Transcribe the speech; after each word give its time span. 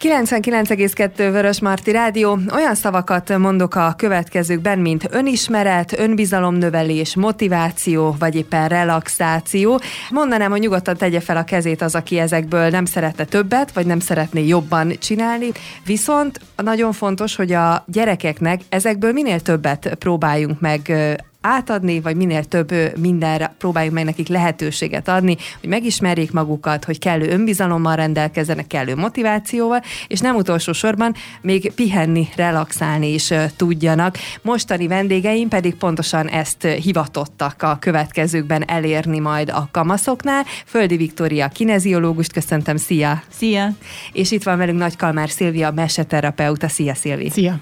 99,2 0.00 1.10
Vörös 1.16 1.60
Marti 1.60 1.90
Rádió. 1.90 2.38
Olyan 2.54 2.74
szavakat 2.74 3.38
mondok 3.38 3.74
a 3.74 3.94
következőkben, 3.96 4.78
mint 4.78 5.08
önismeret, 5.10 5.98
önbizalomnövelés, 5.98 7.16
motiváció, 7.16 8.16
vagy 8.18 8.34
éppen 8.34 8.68
relaxáció. 8.68 9.80
Mondanám, 10.10 10.50
hogy 10.50 10.60
nyugodtan 10.60 10.96
tegye 10.96 11.20
fel 11.20 11.36
a 11.36 11.44
kezét 11.44 11.82
az, 11.82 11.94
aki 11.94 12.18
ezekből 12.18 12.68
nem 12.68 12.84
szeretne 12.84 13.24
többet, 13.24 13.72
vagy 13.72 13.86
nem 13.86 14.00
szeretné 14.00 14.46
jobban 14.46 14.92
csinálni. 14.98 15.48
Viszont 15.84 16.40
nagyon 16.56 16.92
fontos, 16.92 17.36
hogy 17.36 17.52
a 17.52 17.84
gyerekeknek 17.86 18.60
ezekből 18.68 19.12
minél 19.12 19.40
többet 19.40 19.94
próbáljunk 19.98 20.60
meg 20.60 20.92
átadni, 21.40 22.00
vagy 22.00 22.16
minél 22.16 22.44
több 22.44 22.98
mindenre 22.98 23.54
próbáljuk 23.58 23.94
meg 23.94 24.04
nekik 24.04 24.28
lehetőséget 24.28 25.08
adni, 25.08 25.36
hogy 25.60 25.68
megismerjék 25.68 26.32
magukat, 26.32 26.84
hogy 26.84 26.98
kellő 26.98 27.28
önbizalommal 27.28 27.96
rendelkezzenek, 27.96 28.66
kellő 28.66 28.94
motivációval, 28.94 29.82
és 30.06 30.20
nem 30.20 30.36
utolsó 30.36 30.72
sorban 30.72 31.14
még 31.40 31.72
pihenni, 31.74 32.28
relaxálni 32.36 33.12
is 33.12 33.32
tudjanak. 33.56 34.18
Mostani 34.42 34.86
vendégeim 34.86 35.48
pedig 35.48 35.74
pontosan 35.74 36.28
ezt 36.28 36.62
hivatottak 36.62 37.62
a 37.62 37.76
következőkben 37.80 38.68
elérni 38.68 39.18
majd 39.18 39.50
a 39.50 39.68
kamaszoknál. 39.70 40.44
Földi 40.66 40.96
Viktória 40.96 41.48
kineziológust 41.48 42.32
köszöntöm, 42.32 42.76
szia! 42.76 43.22
Szia! 43.28 43.70
És 44.12 44.30
itt 44.30 44.42
van 44.42 44.58
velünk 44.58 44.78
Nagy 44.78 44.96
Kalmár 44.96 45.30
Szilvia, 45.30 45.70
meseterapeuta, 45.70 46.68
szia 46.68 46.94
Szilvi! 46.94 47.30
Szia! 47.30 47.58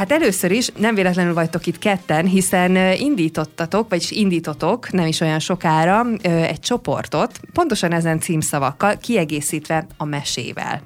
Hát 0.00 0.12
először 0.12 0.50
is 0.50 0.68
nem 0.76 0.94
véletlenül 0.94 1.34
vagytok 1.34 1.66
itt 1.66 1.78
ketten, 1.78 2.26
hiszen 2.26 2.76
indítottatok, 2.96 3.88
vagyis 3.88 4.10
indítotok 4.10 4.92
nem 4.92 5.06
is 5.06 5.20
olyan 5.20 5.38
sokára 5.38 6.06
egy 6.22 6.60
csoportot, 6.60 7.40
pontosan 7.52 7.92
ezen 7.92 8.20
címszavakkal, 8.20 8.96
kiegészítve 8.96 9.86
a 9.96 10.04
mesével 10.04 10.80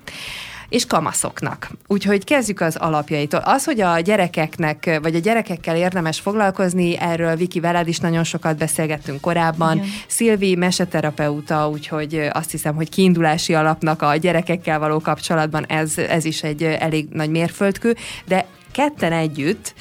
és 0.69 0.87
kamaszoknak. 0.87 1.71
Úgyhogy 1.87 2.25
kezdjük 2.25 2.61
az 2.61 2.77
alapjaitól. 2.77 3.41
Az, 3.45 3.65
hogy 3.65 3.81
a 3.81 4.01
gyerekeknek, 4.01 4.99
vagy 5.03 5.15
a 5.15 5.19
gyerekekkel 5.19 5.77
érdemes 5.77 6.21
foglalkozni, 6.21 6.99
erről 6.99 7.37
Viki 7.37 7.61
veled 7.61 7.89
is 7.89 7.99
nagyon 7.99 8.25
sokat 8.25 8.57
beszélgettünk 8.57 9.21
korábban. 9.21 9.77
Igen. 9.77 9.89
Szilvi 10.07 10.55
meseterapeuta, 10.55 11.69
úgyhogy 11.69 12.29
azt 12.33 12.51
hiszem, 12.51 12.75
hogy 12.75 12.89
kiindulási 12.89 13.55
alapnak 13.55 14.03
a 14.03 14.17
gyerekekkel 14.17 14.79
való 14.79 14.99
kapcsolatban 15.01 15.67
ez, 15.67 15.99
ez 15.99 16.25
is 16.25 16.43
egy 16.43 16.63
elég 16.63 17.09
nagy 17.11 17.31
mérföldkő, 17.31 17.97
de 18.27 18.47
ketten 18.75 19.13
együtt 19.13 19.75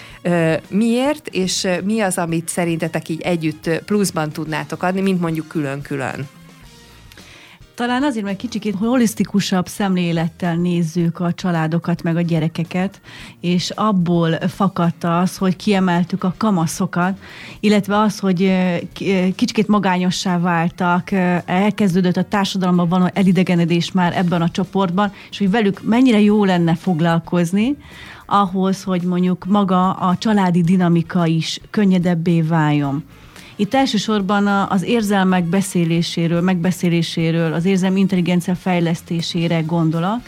miért, 0.68 1.28
és 1.28 1.68
mi 1.84 2.00
az, 2.00 2.18
amit 2.18 2.50
szerintetek 2.50 3.10
így 3.10 3.22
együtt 3.22 3.70
pluszban 3.86 4.30
tudnátok 4.30 4.84
adni, 4.84 5.02
mint 5.02 5.22
mondjuk 5.22 5.48
külön-külön? 5.48 6.28
Talán 7.84 8.04
azért, 8.04 8.26
mert 8.26 8.38
kicsit 8.38 8.76
holisztikusabb 8.76 9.68
szemlélettel 9.68 10.56
nézzük 10.56 11.20
a 11.20 11.34
családokat, 11.34 12.04
meg 12.04 12.16
a 12.16 12.22
gyerekeket, 12.22 13.02
és 13.40 13.70
abból 13.70 14.32
fakadt 14.48 15.04
az, 15.04 15.38
hogy 15.38 15.56
kiemeltük 15.56 16.24
a 16.24 16.34
kamaszokat, 16.38 17.20
illetve 17.60 18.00
az, 18.00 18.20
hogy 18.20 18.52
kicsit 19.36 19.68
magányossá 19.68 20.40
váltak, 20.40 21.12
elkezdődött 21.46 22.18
a 22.18 22.24
társadalomban 22.24 22.90
van 22.90 23.10
elidegenedés 23.14 23.92
már 23.92 24.18
ebben 24.18 24.42
a 24.42 24.50
csoportban, 24.50 25.14
és 25.30 25.38
hogy 25.38 25.52
velük 25.52 25.82
mennyire 25.82 26.20
jó 26.20 26.46
lenne 26.46 26.76
foglalkozni, 26.76 27.78
ahhoz, 28.26 28.84
hogy 28.84 29.02
mondjuk 29.02 29.46
maga 29.46 29.92
a 29.92 30.18
családi 30.18 30.62
dinamika 30.62 31.26
is 31.26 31.60
könnyedebbé 31.70 32.42
váljon. 32.42 33.04
Itt 33.56 33.74
elsősorban 33.74 34.48
az 34.48 34.84
érzelmek 34.84 35.44
beszéléséről, 35.44 36.42
megbeszéléséről, 36.42 37.54
az 37.54 37.66
érzelmi 37.66 38.00
intelligencia 38.00 38.56
fejlesztésére 38.56 39.62
gondolok, 39.62 40.20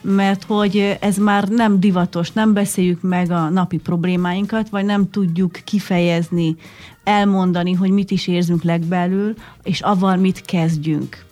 mert 0.00 0.44
hogy 0.44 0.96
ez 1.00 1.16
már 1.16 1.48
nem 1.48 1.80
divatos, 1.80 2.30
nem 2.30 2.52
beszéljük 2.52 3.00
meg 3.00 3.30
a 3.30 3.48
napi 3.48 3.76
problémáinkat, 3.76 4.68
vagy 4.68 4.84
nem 4.84 5.10
tudjuk 5.10 5.52
kifejezni, 5.64 6.56
elmondani, 7.04 7.72
hogy 7.72 7.90
mit 7.90 8.10
is 8.10 8.26
érzünk 8.26 8.62
legbelül, 8.62 9.34
és 9.62 9.80
avval 9.80 10.16
mit 10.16 10.40
kezdjünk. 10.40 11.24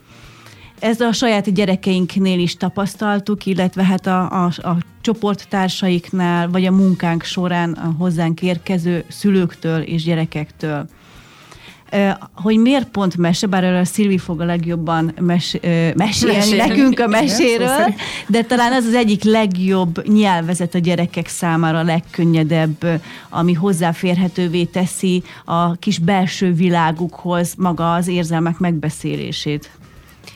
Ez 0.78 1.00
a 1.00 1.12
saját 1.12 1.54
gyerekeinknél 1.54 2.38
is 2.38 2.56
tapasztaltuk, 2.56 3.46
illetve 3.46 3.84
hát 3.84 4.06
a, 4.06 4.44
a, 4.44 4.44
a 4.44 4.76
csoporttársaiknál, 5.00 6.50
vagy 6.50 6.64
a 6.64 6.70
munkánk 6.70 7.22
során 7.22 7.72
a 7.72 7.94
hozzánk 7.98 8.42
érkező 8.42 9.04
szülőktől 9.08 9.80
és 9.80 10.02
gyerekektől. 10.02 10.88
Hogy 12.34 12.56
miért 12.58 12.88
pont 12.88 13.16
mese, 13.16 13.46
bár 13.46 13.64
erről 13.64 13.78
a 13.80 13.84
Szilvi 13.84 14.18
fog 14.18 14.40
a 14.40 14.44
legjobban 14.44 15.12
mes, 15.20 15.56
mesélni 15.94 15.94
Mesélni. 15.94 16.56
nekünk 16.56 17.00
a 17.00 17.06
meséről, 17.06 17.94
de 18.26 18.42
talán 18.42 18.72
ez 18.72 18.86
az 18.86 18.94
egyik 18.94 19.22
legjobb 19.22 20.06
nyelvezet 20.08 20.74
a 20.74 20.78
gyerekek 20.78 21.28
számára, 21.28 21.78
a 21.78 21.82
legkönnyedebb, 21.82 23.02
ami 23.28 23.52
hozzáférhetővé 23.52 24.64
teszi 24.64 25.22
a 25.44 25.74
kis 25.74 25.98
belső 25.98 26.52
világukhoz 26.52 27.54
maga 27.56 27.94
az 27.94 28.08
érzelmek 28.08 28.58
megbeszélését. 28.58 29.70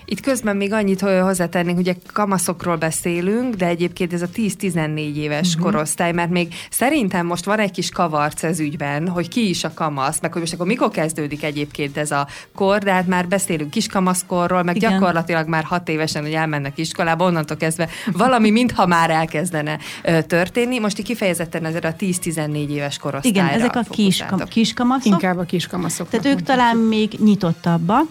Itt 0.04 0.20
közben 0.20 0.56
még 0.56 0.72
annyit 0.72 1.00
hogy 1.00 1.18
hozzátennénk, 1.20 1.78
ugye 1.78 1.94
kamaszokról 2.12 2.76
beszélünk, 2.76 3.54
de 3.54 3.66
egyébként 3.66 4.12
ez 4.12 4.22
a 4.22 4.28
10-14 4.34 5.14
éves 5.14 5.48
uh-huh. 5.48 5.62
korosztály, 5.62 6.12
mert 6.12 6.30
még 6.30 6.54
szerintem 6.70 7.26
most 7.26 7.44
van 7.44 7.58
egy 7.58 7.70
kis 7.70 7.90
kavarc 7.90 8.42
ez 8.42 8.60
ügyben, 8.60 9.08
hogy 9.08 9.28
ki 9.28 9.48
is 9.48 9.64
a 9.64 9.74
kamasz, 9.74 10.20
meg 10.20 10.32
hogy 10.32 10.40
most 10.40 10.54
akkor 10.54 10.66
mikor 10.66 10.90
kezdődik 10.90 11.42
egyébként 11.42 11.96
ez 11.96 12.10
a 12.10 12.28
kor, 12.54 12.78
de 12.78 12.92
hát 12.92 13.06
már 13.06 13.28
beszélünk 13.28 13.70
kiskamaszkorról, 13.70 14.62
meg 14.62 14.76
Igen. 14.76 14.90
gyakorlatilag 14.90 15.48
már 15.48 15.64
hat 15.64 15.88
évesen, 15.88 16.22
hogy 16.22 16.32
elmennek 16.32 16.78
iskolába, 16.78 17.24
onnantól 17.24 17.56
kezdve 17.56 17.88
valami 18.12 18.50
mintha 18.50 18.86
már 18.86 19.10
elkezdene 19.10 19.78
ö, 20.02 20.22
történni. 20.22 20.78
Most 20.78 20.98
így 20.98 21.04
kifejezetten 21.04 21.64
ezért 21.64 21.84
a 21.84 21.94
10-14 21.94 22.68
éves 22.68 22.98
korosztályra 22.98 23.38
Igen, 23.38 23.60
ezek 23.60 23.76
a 23.76 23.82
kis, 23.90 24.24
kiskamaszok. 24.44 25.12
Inkább 25.12 25.38
a 25.38 25.44
kiskamaszok. 25.44 26.08
Tehát 26.08 26.26
ők 26.26 26.42
talán 26.42 26.76
még 26.76 27.12
nyitottabbak, 27.18 28.06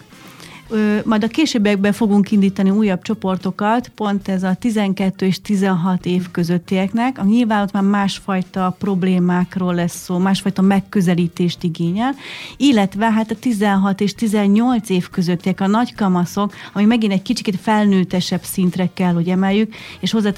majd 1.05 1.23
a 1.23 1.27
későbbiekben 1.27 1.91
fogunk 1.91 2.31
indítani 2.31 2.69
újabb 2.69 3.01
csoportokat, 3.01 3.87
pont 3.87 4.27
ez 4.27 4.43
a 4.43 4.53
12 4.53 5.25
és 5.25 5.41
16 5.41 6.05
év 6.05 6.31
közöttieknek. 6.31 7.19
A 7.19 7.23
nyilván 7.23 7.61
ott 7.61 7.71
már 7.71 7.83
másfajta 7.83 8.75
problémákról 8.79 9.75
lesz 9.75 10.03
szó, 10.03 10.17
másfajta 10.17 10.61
megközelítést 10.61 11.63
igényel, 11.63 12.15
illetve 12.57 13.11
hát 13.11 13.31
a 13.31 13.35
16 13.35 14.01
és 14.01 14.13
18 14.13 14.89
év 14.89 15.09
közöttiek, 15.09 15.61
a 15.61 15.67
nagy 15.67 15.95
kamaszok, 15.95 16.53
ami 16.73 16.85
megint 16.85 17.13
egy 17.13 17.21
kicsit 17.21 17.59
felnőttesebb 17.61 18.43
szintre 18.43 18.89
kell, 18.93 19.13
hogy 19.13 19.29
emeljük, 19.29 19.75
és 19.99 20.11
hozzá, 20.11 20.31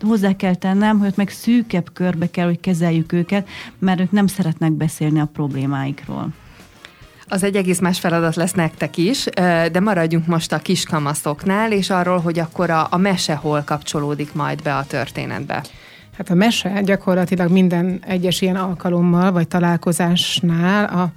hozzá 0.00 0.36
kell 0.36 0.54
tennem, 0.54 0.98
hogy 0.98 1.08
ott 1.08 1.16
meg 1.16 1.28
szűkebb 1.28 1.92
körbe 1.92 2.30
kell, 2.30 2.46
hogy 2.46 2.60
kezeljük 2.60 3.12
őket, 3.12 3.48
mert 3.78 4.00
ők 4.00 4.10
nem 4.10 4.26
szeretnek 4.26 4.72
beszélni 4.72 5.20
a 5.20 5.28
problémáikról. 5.32 6.32
Az 7.32 7.42
egy 7.42 7.56
egész 7.56 7.78
más 7.78 7.98
feladat 7.98 8.36
lesz 8.36 8.52
nektek 8.52 8.96
is, 8.96 9.24
de 9.72 9.80
maradjunk 9.80 10.26
most 10.26 10.52
a 10.52 10.58
kiskamaszoknál, 10.58 11.72
és 11.72 11.90
arról, 11.90 12.18
hogy 12.18 12.38
akkor 12.38 12.70
a, 12.70 12.86
a 12.90 12.96
mese 12.96 13.34
hol 13.34 13.62
kapcsolódik 13.66 14.32
majd 14.34 14.62
be 14.62 14.76
a 14.76 14.84
történetbe. 14.84 15.62
Hát 16.16 16.30
a 16.30 16.34
mese 16.34 16.80
gyakorlatilag 16.82 17.50
minden 17.50 18.02
egyes 18.06 18.40
ilyen 18.40 18.56
alkalommal, 18.56 19.32
vagy 19.32 19.48
találkozásnál 19.48 20.84
a, 20.84 21.12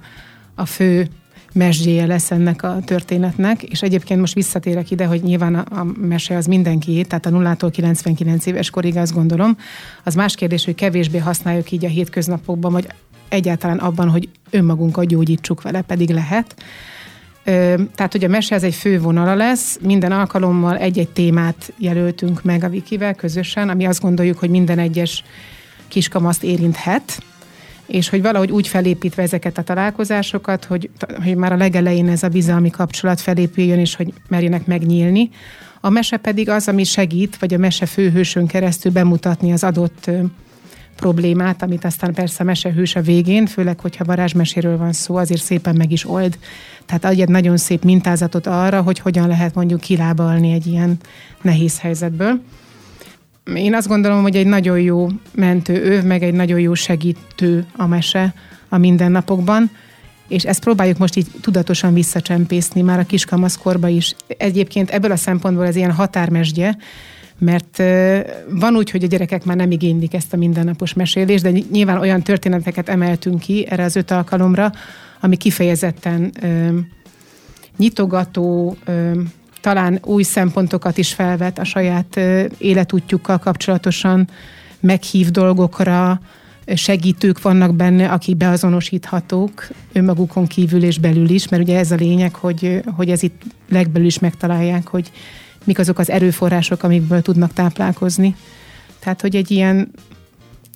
a 0.54 0.66
fő 0.66 1.08
mesdjéje 1.52 2.06
lesz 2.06 2.30
ennek 2.30 2.62
a 2.62 2.78
történetnek, 2.84 3.62
és 3.62 3.82
egyébként 3.82 4.20
most 4.20 4.34
visszatérek 4.34 4.90
ide, 4.90 5.06
hogy 5.06 5.22
nyilván 5.22 5.54
a, 5.54 5.80
a 5.80 5.84
mese 5.84 6.36
az 6.36 6.46
mindenki, 6.46 7.04
tehát 7.08 7.26
a 7.26 7.30
0-tól 7.30 7.68
99 7.72 8.46
éves 8.46 8.70
korig 8.70 8.96
azt 8.96 9.14
gondolom. 9.14 9.56
Az 10.04 10.14
más 10.14 10.34
kérdés, 10.34 10.64
hogy 10.64 10.74
kevésbé 10.74 11.18
használjuk 11.18 11.70
így 11.70 11.84
a 11.84 11.88
hétköznapokban, 11.88 12.72
vagy 12.72 12.86
egyáltalán 13.28 13.78
abban, 13.78 14.10
hogy 14.10 14.28
önmagunkat 14.50 15.06
gyógyítsuk 15.06 15.62
vele, 15.62 15.82
pedig 15.82 16.10
lehet. 16.10 16.54
Tehát, 17.94 18.12
hogy 18.12 18.24
a 18.24 18.28
mese 18.28 18.54
ez 18.54 18.62
egy 18.62 18.74
fő 18.74 19.00
vonala 19.00 19.34
lesz, 19.34 19.78
minden 19.82 20.12
alkalommal 20.12 20.76
egy-egy 20.76 21.08
témát 21.08 21.72
jelöltünk 21.78 22.42
meg 22.42 22.64
a 22.64 22.68
Wikivel 22.68 23.14
közösen, 23.14 23.68
ami 23.68 23.86
azt 23.86 24.00
gondoljuk, 24.00 24.38
hogy 24.38 24.50
minden 24.50 24.78
egyes 24.78 25.24
kiskamaszt 25.88 26.42
érinthet, 26.42 27.22
és 27.86 28.08
hogy 28.08 28.22
valahogy 28.22 28.50
úgy 28.50 28.68
felépítve 28.68 29.22
ezeket 29.22 29.58
a 29.58 29.62
találkozásokat, 29.62 30.64
hogy, 30.64 30.90
hogy 31.22 31.36
már 31.36 31.52
a 31.52 31.56
legelején 31.56 32.08
ez 32.08 32.22
a 32.22 32.28
bizalmi 32.28 32.70
kapcsolat 32.70 33.20
felépüljön, 33.20 33.78
és 33.78 33.94
hogy 33.94 34.12
merjenek 34.28 34.66
megnyílni. 34.66 35.30
A 35.80 35.90
mese 35.90 36.16
pedig 36.16 36.48
az, 36.48 36.68
ami 36.68 36.84
segít, 36.84 37.36
vagy 37.36 37.54
a 37.54 37.58
mese 37.58 37.86
főhősön 37.86 38.46
keresztül 38.46 38.92
bemutatni 38.92 39.52
az 39.52 39.64
adott 39.64 40.10
problémát, 40.96 41.62
amit 41.62 41.84
aztán 41.84 42.14
persze 42.14 42.42
a 42.42 42.46
mesehős 42.46 42.96
a 42.96 43.00
végén, 43.00 43.46
főleg, 43.46 43.80
hogyha 43.80 44.04
varázsmeséről 44.04 44.76
van 44.76 44.92
szó, 44.92 45.16
azért 45.16 45.42
szépen 45.42 45.76
meg 45.76 45.92
is 45.92 46.08
old. 46.08 46.38
Tehát 46.86 47.04
adj 47.04 47.22
egy 47.22 47.28
nagyon 47.28 47.56
szép 47.56 47.84
mintázatot 47.84 48.46
arra, 48.46 48.82
hogy 48.82 48.98
hogyan 48.98 49.28
lehet 49.28 49.54
mondjuk 49.54 49.80
kilábalni 49.80 50.52
egy 50.52 50.66
ilyen 50.66 50.96
nehéz 51.42 51.80
helyzetből. 51.80 52.40
Én 53.54 53.74
azt 53.74 53.88
gondolom, 53.88 54.22
hogy 54.22 54.36
egy 54.36 54.46
nagyon 54.46 54.80
jó 54.80 55.08
mentő 55.34 55.74
ő, 55.84 56.02
meg 56.02 56.22
egy 56.22 56.34
nagyon 56.34 56.60
jó 56.60 56.74
segítő 56.74 57.66
a 57.76 57.86
mese 57.86 58.34
a 58.68 58.78
mindennapokban, 58.78 59.70
és 60.28 60.44
ezt 60.44 60.60
próbáljuk 60.60 60.98
most 60.98 61.16
így 61.16 61.26
tudatosan 61.40 61.94
visszacsempészni 61.94 62.80
már 62.80 62.98
a 62.98 63.04
kiskamaszkorba 63.04 63.88
is. 63.88 64.14
Egyébként 64.26 64.90
ebből 64.90 65.10
a 65.10 65.16
szempontból 65.16 65.66
ez 65.66 65.76
ilyen 65.76 65.92
határmesdje, 65.92 66.76
mert 67.38 67.82
van 68.50 68.76
úgy, 68.76 68.90
hogy 68.90 69.04
a 69.04 69.06
gyerekek 69.06 69.44
már 69.44 69.56
nem 69.56 69.70
igénylik 69.70 70.14
ezt 70.14 70.32
a 70.32 70.36
mindennapos 70.36 70.92
mesélést, 70.92 71.42
de 71.42 71.50
nyilván 71.70 71.98
olyan 71.98 72.22
történeteket 72.22 72.88
emeltünk 72.88 73.38
ki 73.38 73.66
erre 73.68 73.84
az 73.84 73.96
öt 73.96 74.10
alkalomra, 74.10 74.72
ami 75.20 75.36
kifejezetten 75.36 76.32
nyitogató, 77.76 78.76
talán 79.60 79.98
új 80.04 80.22
szempontokat 80.22 80.98
is 80.98 81.14
felvet 81.14 81.58
a 81.58 81.64
saját 81.64 82.20
életútjukkal 82.58 83.38
kapcsolatosan, 83.38 84.28
meghív 84.80 85.30
dolgokra, 85.30 86.20
segítők 86.74 87.42
vannak 87.42 87.74
benne, 87.74 88.08
akik 88.08 88.36
beazonosíthatók 88.36 89.68
önmagukon 89.92 90.46
kívül 90.46 90.82
és 90.82 90.98
belül 90.98 91.28
is, 91.28 91.48
mert 91.48 91.62
ugye 91.62 91.78
ez 91.78 91.90
a 91.90 91.94
lényeg, 91.94 92.34
hogy, 92.34 92.82
hogy 92.96 93.10
ez 93.10 93.22
itt 93.22 93.42
legbelül 93.68 94.06
is 94.06 94.18
megtalálják, 94.18 94.88
hogy 94.88 95.10
mik 95.66 95.78
azok 95.78 95.98
az 95.98 96.10
erőforrások, 96.10 96.82
amikből 96.82 97.22
tudnak 97.22 97.52
táplálkozni. 97.52 98.36
Tehát, 98.98 99.20
hogy 99.20 99.36
egy 99.36 99.50
ilyen 99.50 99.90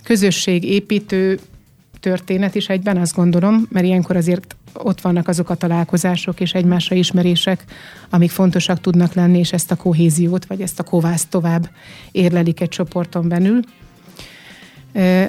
közösségépítő 0.02 1.38
történet 2.00 2.54
is 2.54 2.68
egyben, 2.68 2.96
azt 2.96 3.14
gondolom, 3.14 3.66
mert 3.70 3.86
ilyenkor 3.86 4.16
azért 4.16 4.56
ott 4.72 5.00
vannak 5.00 5.28
azok 5.28 5.50
a 5.50 5.54
találkozások 5.54 6.40
és 6.40 6.52
egymásra 6.52 6.96
ismerések, 6.96 7.64
amik 8.10 8.30
fontosak 8.30 8.80
tudnak 8.80 9.12
lenni, 9.12 9.38
és 9.38 9.52
ezt 9.52 9.70
a 9.70 9.76
kohéziót, 9.76 10.46
vagy 10.46 10.60
ezt 10.60 10.80
a 10.80 10.82
kovászt 10.82 11.28
tovább 11.28 11.70
érlelik 12.12 12.60
egy 12.60 12.68
csoporton 12.68 13.28
belül. 13.28 13.60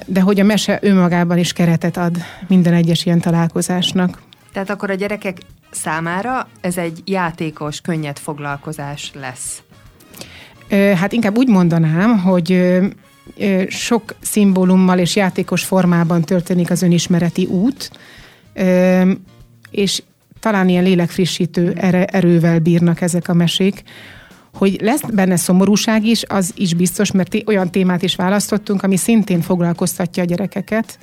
De 0.06 0.20
hogy 0.20 0.40
a 0.40 0.44
mese 0.44 0.78
önmagában 0.82 1.38
is 1.38 1.52
keretet 1.52 1.96
ad 1.96 2.16
minden 2.48 2.72
egyes 2.72 3.06
ilyen 3.06 3.20
találkozásnak. 3.20 4.22
Tehát 4.52 4.70
akkor 4.70 4.90
a 4.90 4.94
gyerekek 4.94 5.38
számára 5.74 6.48
ez 6.60 6.76
egy 6.76 7.02
játékos, 7.04 7.80
könnyed 7.80 8.18
foglalkozás 8.18 9.12
lesz. 9.14 9.62
Hát 10.70 11.12
inkább 11.12 11.36
úgy 11.36 11.48
mondanám, 11.48 12.18
hogy 12.18 12.78
sok 13.68 14.14
szimbólummal 14.20 14.98
és 14.98 15.16
játékos 15.16 15.64
formában 15.64 16.22
történik 16.22 16.70
az 16.70 16.82
önismereti 16.82 17.44
út, 17.44 17.90
és 19.70 20.02
talán 20.40 20.68
ilyen 20.68 20.82
lélekfrissítő 20.82 21.72
erővel 22.06 22.58
bírnak 22.58 23.00
ezek 23.00 23.28
a 23.28 23.34
mesék. 23.34 23.82
Hogy 24.54 24.80
lesz 24.80 25.02
benne 25.12 25.36
szomorúság 25.36 26.04
is, 26.04 26.22
az 26.28 26.52
is 26.56 26.74
biztos, 26.74 27.12
mert 27.12 27.36
olyan 27.46 27.70
témát 27.70 28.02
is 28.02 28.14
választottunk, 28.14 28.82
ami 28.82 28.96
szintén 28.96 29.40
foglalkoztatja 29.40 30.22
a 30.22 30.26
gyerekeket, 30.26 30.98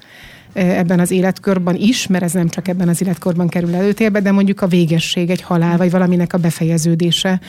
ebben 0.59 0.99
az 0.99 1.11
életkorban 1.11 1.75
is, 1.75 2.07
mert 2.07 2.23
ez 2.23 2.33
nem 2.33 2.49
csak 2.49 2.67
ebben 2.67 2.87
az 2.87 3.01
életkorban 3.01 3.47
kerül 3.47 3.75
előtérbe, 3.75 4.19
de 4.19 4.31
mondjuk 4.31 4.61
a 4.61 4.67
végesség, 4.67 5.29
egy 5.29 5.41
halál, 5.41 5.77
vagy 5.77 5.91
valaminek 5.91 6.33
a 6.33 6.37
befejeződése, 6.37 7.39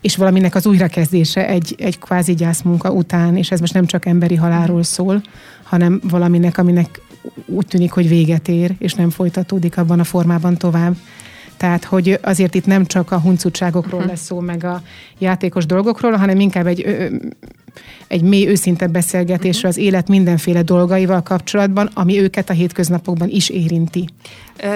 és 0.00 0.16
valaminek 0.16 0.54
az 0.54 0.66
újrakezdése 0.66 1.48
egy, 1.48 1.74
egy 1.78 1.98
kvázi 1.98 2.34
gyászmunka 2.34 2.90
után, 2.90 3.36
és 3.36 3.50
ez 3.50 3.60
most 3.60 3.74
nem 3.74 3.86
csak 3.86 4.06
emberi 4.06 4.34
halálról 4.34 4.82
szól, 4.82 5.22
hanem 5.62 6.00
valaminek, 6.02 6.58
aminek 6.58 7.00
úgy 7.46 7.66
tűnik, 7.66 7.90
hogy 7.90 8.08
véget 8.08 8.48
ér, 8.48 8.74
és 8.78 8.94
nem 8.94 9.10
folytatódik 9.10 9.78
abban 9.78 10.00
a 10.00 10.04
formában 10.04 10.56
tovább. 10.56 10.96
Tehát, 11.56 11.84
hogy 11.84 12.18
azért 12.22 12.54
itt 12.54 12.66
nem 12.66 12.86
csak 12.86 13.10
a 13.10 13.18
huncutságokról 13.18 14.00
uh-huh. 14.00 14.10
lesz 14.10 14.24
szó, 14.24 14.40
meg 14.40 14.64
a 14.64 14.82
játékos 15.18 15.66
dolgokról, 15.66 16.12
hanem 16.12 16.40
inkább 16.40 16.66
egy, 16.66 17.10
egy 18.08 18.22
mély, 18.22 18.46
őszinte 18.46 18.86
beszélgetésre 18.86 19.68
uh-huh. 19.68 19.70
az 19.70 19.76
élet 19.76 20.08
mindenféle 20.08 20.62
dolgaival 20.62 21.22
kapcsolatban, 21.22 21.90
ami 21.94 22.20
őket 22.20 22.50
a 22.50 22.52
hétköznapokban 22.52 23.28
is 23.28 23.48
érinti. 23.48 24.08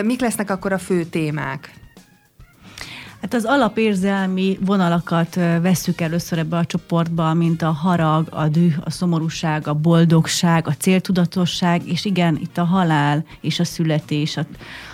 Mik 0.05 0.21
lesznek 0.21 0.51
akkor 0.51 0.73
a 0.73 0.79
fő 0.79 1.05
témák? 1.05 1.83
Hát 3.25 3.35
az 3.35 3.45
alapérzelmi 3.45 4.59
vonalakat 4.61 5.35
vesszük 5.63 6.01
először 6.01 6.39
ebbe 6.39 6.57
a 6.57 6.65
csoportba, 6.65 7.35
mint 7.35 7.63
a 7.63 7.71
harag, 7.71 8.27
a 8.31 8.49
düh, 8.49 8.75
a 8.85 8.91
szomorúság, 8.91 9.69
a 9.69 9.75
boldogság, 9.75 10.69
a 10.69 10.75
céltudatosság, 10.79 11.89
és 11.89 12.05
igen, 12.05 12.39
itt 12.41 12.59
a 12.59 12.65
halál 12.65 13.25
és 13.41 13.61
a 13.61 13.65
születés, 13.65 14.37
a, 14.37 14.47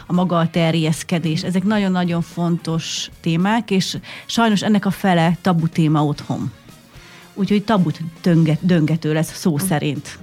a 0.07 0.13
maga 0.13 0.39
a 0.39 0.51
terjeszkedés. 0.51 1.43
Ezek 1.43 1.65
nagyon-nagyon 1.65 2.23
fontos 2.23 3.11
témák, 3.21 3.71
és 3.71 3.97
sajnos 4.27 4.63
ennek 4.63 4.87
a 4.87 4.91
fele 4.91 5.37
tabu 5.41 5.69
téma 5.69 6.05
otthon. 6.05 6.53
Úgyhogy 7.41 7.65
tabut 7.65 8.01
dönget, 8.23 8.67
döngető 8.67 9.13
lesz 9.13 9.35
szó 9.35 9.59
szerint. 9.59 10.19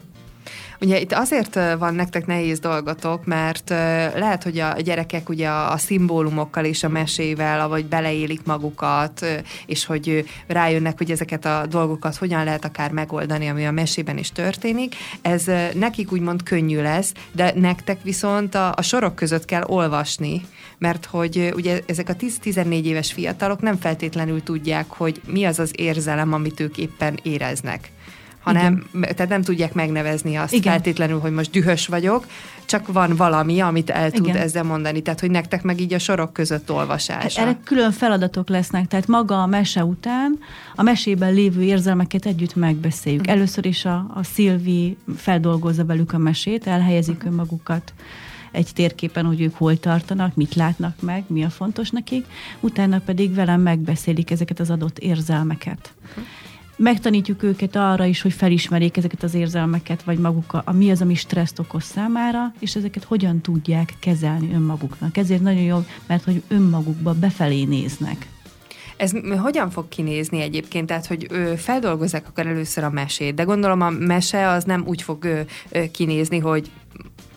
Ugye 0.81 0.99
itt 0.99 1.13
azért 1.13 1.59
van 1.79 1.95
nektek 1.95 2.25
nehéz 2.25 2.59
dolgotok, 2.59 3.25
mert 3.25 3.69
lehet, 4.15 4.43
hogy 4.43 4.59
a 4.59 4.81
gyerekek 4.81 5.29
ugye 5.29 5.49
a 5.49 5.77
szimbólumokkal 5.77 6.65
és 6.65 6.83
a 6.83 6.89
mesével, 6.89 7.67
vagy 7.67 7.85
beleélik 7.85 8.43
magukat, 8.43 9.25
és 9.65 9.85
hogy 9.85 10.25
rájönnek, 10.47 10.97
hogy 10.97 11.11
ezeket 11.11 11.45
a 11.45 11.65
dolgokat 11.69 12.15
hogyan 12.15 12.43
lehet 12.43 12.65
akár 12.65 12.91
megoldani, 12.91 13.47
ami 13.47 13.65
a 13.65 13.71
mesében 13.71 14.17
is 14.17 14.31
történik. 14.31 14.95
Ez 15.21 15.43
nekik 15.73 16.11
úgymond 16.11 16.43
könnyű 16.43 16.81
lesz, 16.81 17.13
de 17.31 17.51
nektek 17.55 17.97
viszont 18.03 18.55
a, 18.55 18.73
a 18.75 18.81
sorok 18.81 19.15
között 19.15 19.45
kell 19.45 19.63
olvasni, 19.63 20.41
mert 20.77 21.05
hogy 21.05 21.51
ugye 21.55 21.81
ezek 21.85 22.09
a 22.09 22.15
10-14 22.15 22.83
éves 22.83 23.13
fiatalok 23.13 23.61
nem 23.61 23.77
feltétlenül 23.77 24.43
tudják, 24.43 24.85
hogy 24.87 25.21
mi 25.25 25.43
az 25.43 25.59
az 25.59 25.71
érzelem, 25.75 26.33
amit 26.33 26.59
ők 26.59 26.77
éppen 26.77 27.19
éreznek 27.23 27.91
hanem 28.53 28.83
Igen. 28.93 29.15
tehát 29.15 29.29
nem 29.29 29.41
tudják 29.41 29.73
megnevezni 29.73 30.35
azt 30.35 30.53
Igen. 30.53 30.71
feltétlenül, 30.71 31.19
hogy 31.19 31.31
most 31.31 31.51
dühös 31.51 31.87
vagyok, 31.87 32.25
csak 32.65 32.93
van 32.93 33.15
valami, 33.15 33.59
amit 33.59 33.89
el 33.89 34.11
tud 34.11 34.27
Igen. 34.27 34.41
ezzel 34.41 34.63
mondani. 34.63 35.01
Tehát, 35.01 35.19
hogy 35.19 35.31
nektek 35.31 35.63
meg 35.63 35.79
így 35.79 35.93
a 35.93 35.99
sorok 35.99 36.33
között 36.33 36.71
olvasás. 36.71 37.35
Hát 37.35 37.47
erre 37.47 37.57
külön 37.63 37.91
feladatok 37.91 38.49
lesznek, 38.49 38.87
tehát 38.87 39.07
maga 39.07 39.41
a 39.41 39.45
mese 39.45 39.85
után 39.85 40.39
a 40.75 40.81
mesében 40.81 41.33
lévő 41.33 41.61
érzelmeket 41.61 42.25
együtt 42.25 42.55
megbeszéljük. 42.55 43.21
Uh-huh. 43.21 43.35
Először 43.35 43.65
is 43.65 43.85
a, 43.85 44.11
a 44.13 44.23
Szilvi 44.23 44.97
feldolgozza 45.17 45.85
velük 45.85 46.13
a 46.13 46.17
mesét, 46.17 46.67
elhelyezik 46.67 47.15
uh-huh. 47.15 47.31
önmagukat 47.31 47.93
egy 48.51 48.69
térképen, 48.73 49.25
hogy 49.25 49.41
ők 49.41 49.55
hol 49.55 49.77
tartanak, 49.77 50.35
mit 50.35 50.55
látnak 50.55 51.01
meg, 51.01 51.23
mi 51.27 51.43
a 51.43 51.49
fontos 51.49 51.89
nekik, 51.89 52.25
utána 52.59 52.99
pedig 53.05 53.33
velem 53.33 53.61
megbeszélik 53.61 54.31
ezeket 54.31 54.59
az 54.59 54.69
adott 54.69 54.99
érzelmeket. 54.99 55.93
Uh-huh 56.09 56.25
megtanítjuk 56.77 57.43
őket 57.43 57.75
arra 57.75 58.05
is, 58.05 58.21
hogy 58.21 58.33
felismerjék 58.33 58.97
ezeket 58.97 59.23
az 59.23 59.33
érzelmeket, 59.33 60.03
vagy 60.03 60.17
maguk, 60.17 60.53
a, 60.53 60.61
a 60.65 60.71
mi 60.71 60.91
az, 60.91 61.01
ami 61.01 61.15
stresszt 61.15 61.59
okoz 61.59 61.83
számára, 61.83 62.53
és 62.59 62.75
ezeket 62.75 63.03
hogyan 63.03 63.41
tudják 63.41 63.93
kezelni 63.99 64.53
önmaguknak. 64.53 65.17
Ezért 65.17 65.41
nagyon 65.41 65.61
jó, 65.61 65.85
mert 66.07 66.23
hogy 66.23 66.43
önmagukba 66.47 67.13
befelé 67.13 67.63
néznek. 67.63 68.27
Ez 68.97 69.11
hogyan 69.41 69.69
fog 69.69 69.87
kinézni 69.89 70.41
egyébként? 70.41 70.87
Tehát, 70.87 71.05
hogy 71.05 71.27
feldolgozzák 71.57 72.27
akar 72.27 72.47
először 72.47 72.83
a 72.83 72.89
mesét, 72.89 73.35
de 73.35 73.43
gondolom 73.43 73.81
a 73.81 73.89
mese 73.89 74.49
az 74.49 74.63
nem 74.63 74.83
úgy 74.85 75.01
fog 75.01 75.25
ő, 75.25 75.45
ő, 75.71 75.91
kinézni, 75.91 76.39
hogy 76.39 76.71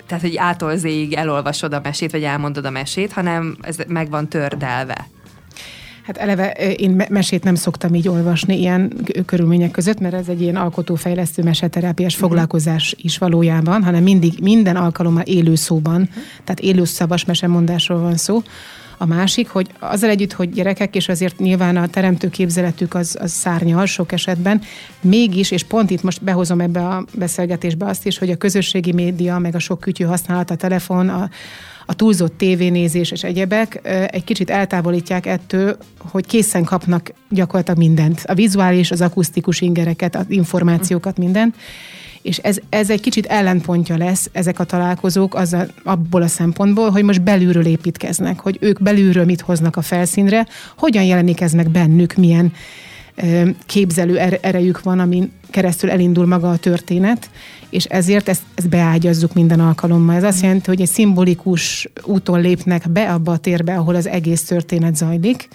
tehát, 0.06 0.24
hogy 0.24 0.36
ától 0.36 0.76
zéig 0.76 1.12
elolvasod 1.12 1.72
a 1.72 1.80
mesét, 1.82 2.10
vagy 2.10 2.22
elmondod 2.22 2.64
a 2.64 2.70
mesét, 2.70 3.12
hanem 3.12 3.56
ez 3.60 3.76
meg 3.88 4.10
van 4.10 4.28
tördelve. 4.28 5.08
Hát 6.10 6.18
eleve 6.18 6.50
én 6.52 7.04
mesét 7.08 7.44
nem 7.44 7.54
szoktam 7.54 7.94
így 7.94 8.08
olvasni 8.08 8.58
ilyen 8.58 8.92
körülmények 9.26 9.70
között, 9.70 10.00
mert 10.00 10.14
ez 10.14 10.28
egy 10.28 10.40
ilyen 10.40 10.56
alkotófejlesztő 10.56 11.42
meseterápiás 11.42 12.14
uh-huh. 12.14 12.28
foglalkozás 12.28 12.94
is 12.98 13.18
valójában, 13.18 13.82
hanem 13.82 14.02
mindig 14.02 14.34
minden 14.42 14.76
alkalommal 14.76 15.22
élő 15.22 15.54
szóban, 15.54 16.00
uh-huh. 16.00 16.22
tehát 16.44 16.60
élő 16.60 16.84
szavas 16.84 17.24
mesemondásról 17.24 18.00
van 18.00 18.16
szó. 18.16 18.42
A 18.98 19.06
másik, 19.06 19.48
hogy 19.48 19.66
azzal 19.78 20.10
együtt, 20.10 20.32
hogy 20.32 20.50
gyerekek, 20.50 20.96
és 20.96 21.08
azért 21.08 21.38
nyilván 21.38 21.76
a 21.76 21.86
teremtő 21.86 22.28
képzeletük 22.28 22.94
az, 22.94 23.16
az 23.20 23.32
szárnyal 23.32 23.86
sok 23.86 24.12
esetben, 24.12 24.60
mégis, 25.00 25.50
és 25.50 25.62
pont 25.62 25.90
itt 25.90 26.02
most 26.02 26.22
behozom 26.22 26.60
ebbe 26.60 26.86
a 26.86 27.04
beszélgetésbe 27.14 27.86
azt 27.86 28.06
is, 28.06 28.18
hogy 28.18 28.30
a 28.30 28.36
közösségi 28.36 28.92
média, 28.92 29.38
meg 29.38 29.54
a 29.54 29.58
sok 29.58 29.80
kütyű 29.80 30.04
használat, 30.04 30.50
a 30.50 30.56
telefon, 30.56 31.08
a, 31.08 31.30
a 31.90 31.94
túlzott 31.94 32.38
tévénézés 32.38 33.10
és 33.10 33.22
egyebek 33.22 33.80
egy 34.10 34.24
kicsit 34.24 34.50
eltávolítják 34.50 35.26
ettől, 35.26 35.76
hogy 35.98 36.26
készen 36.26 36.64
kapnak 36.64 37.12
gyakorlatilag 37.28 37.78
mindent. 37.78 38.22
A 38.26 38.34
vizuális, 38.34 38.90
az 38.90 39.00
akusztikus 39.00 39.60
ingereket, 39.60 40.16
az 40.16 40.24
információkat, 40.28 41.18
mindent. 41.18 41.54
És 42.22 42.36
ez, 42.36 42.58
ez 42.68 42.90
egy 42.90 43.00
kicsit 43.00 43.26
ellenpontja 43.26 43.96
lesz 43.96 44.28
ezek 44.32 44.58
a 44.58 44.64
találkozók 44.64 45.34
az 45.34 45.52
a, 45.52 45.66
abból 45.84 46.22
a 46.22 46.26
szempontból, 46.26 46.90
hogy 46.90 47.04
most 47.04 47.22
belülről 47.22 47.66
építkeznek, 47.66 48.40
hogy 48.40 48.56
ők 48.60 48.82
belülről 48.82 49.24
mit 49.24 49.40
hoznak 49.40 49.76
a 49.76 49.82
felszínre, 49.82 50.46
hogyan 50.76 51.04
jelenik 51.04 51.40
ez 51.40 51.52
meg 51.52 51.70
bennük, 51.70 52.14
milyen 52.14 52.52
képzelő 53.66 54.18
erejük 54.40 54.82
van, 54.82 54.98
amin 54.98 55.32
keresztül 55.50 55.90
elindul 55.90 56.26
maga 56.26 56.50
a 56.50 56.56
történet, 56.56 57.30
és 57.70 57.84
ezért 57.84 58.28
ezt, 58.28 58.42
ezt 58.54 58.68
beágyazzuk 58.68 59.34
minden 59.34 59.60
alkalommal. 59.60 60.14
Ez 60.16 60.22
azt 60.22 60.42
jelenti, 60.42 60.68
hogy 60.68 60.80
egy 60.80 60.88
szimbolikus 60.88 61.88
úton 62.02 62.40
lépnek 62.40 62.90
be 62.90 63.12
abba 63.12 63.32
a 63.32 63.36
térbe, 63.36 63.76
ahol 63.76 63.94
az 63.94 64.06
egész 64.06 64.44
történet 64.44 64.96
zajlik. 64.96 65.48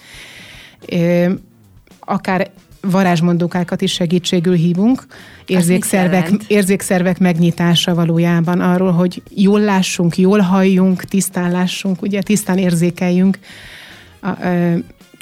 Akár 2.00 2.50
varázsmondókákat 2.80 3.80
is 3.80 3.92
segítségül 3.92 4.54
hívunk, 4.54 5.06
érzékszervek, 5.46 6.30
érzékszervek 6.46 7.18
megnyitása 7.18 7.94
valójában 7.94 8.60
arról, 8.60 8.92
hogy 8.92 9.22
jól 9.34 9.60
lássunk, 9.60 10.18
jól 10.18 10.38
halljunk, 10.38 11.04
tisztán 11.04 11.50
lássunk, 11.50 12.02
ugye 12.02 12.22
tisztán 12.22 12.58
érzékeljünk. 12.58 13.38
A, 14.20 14.28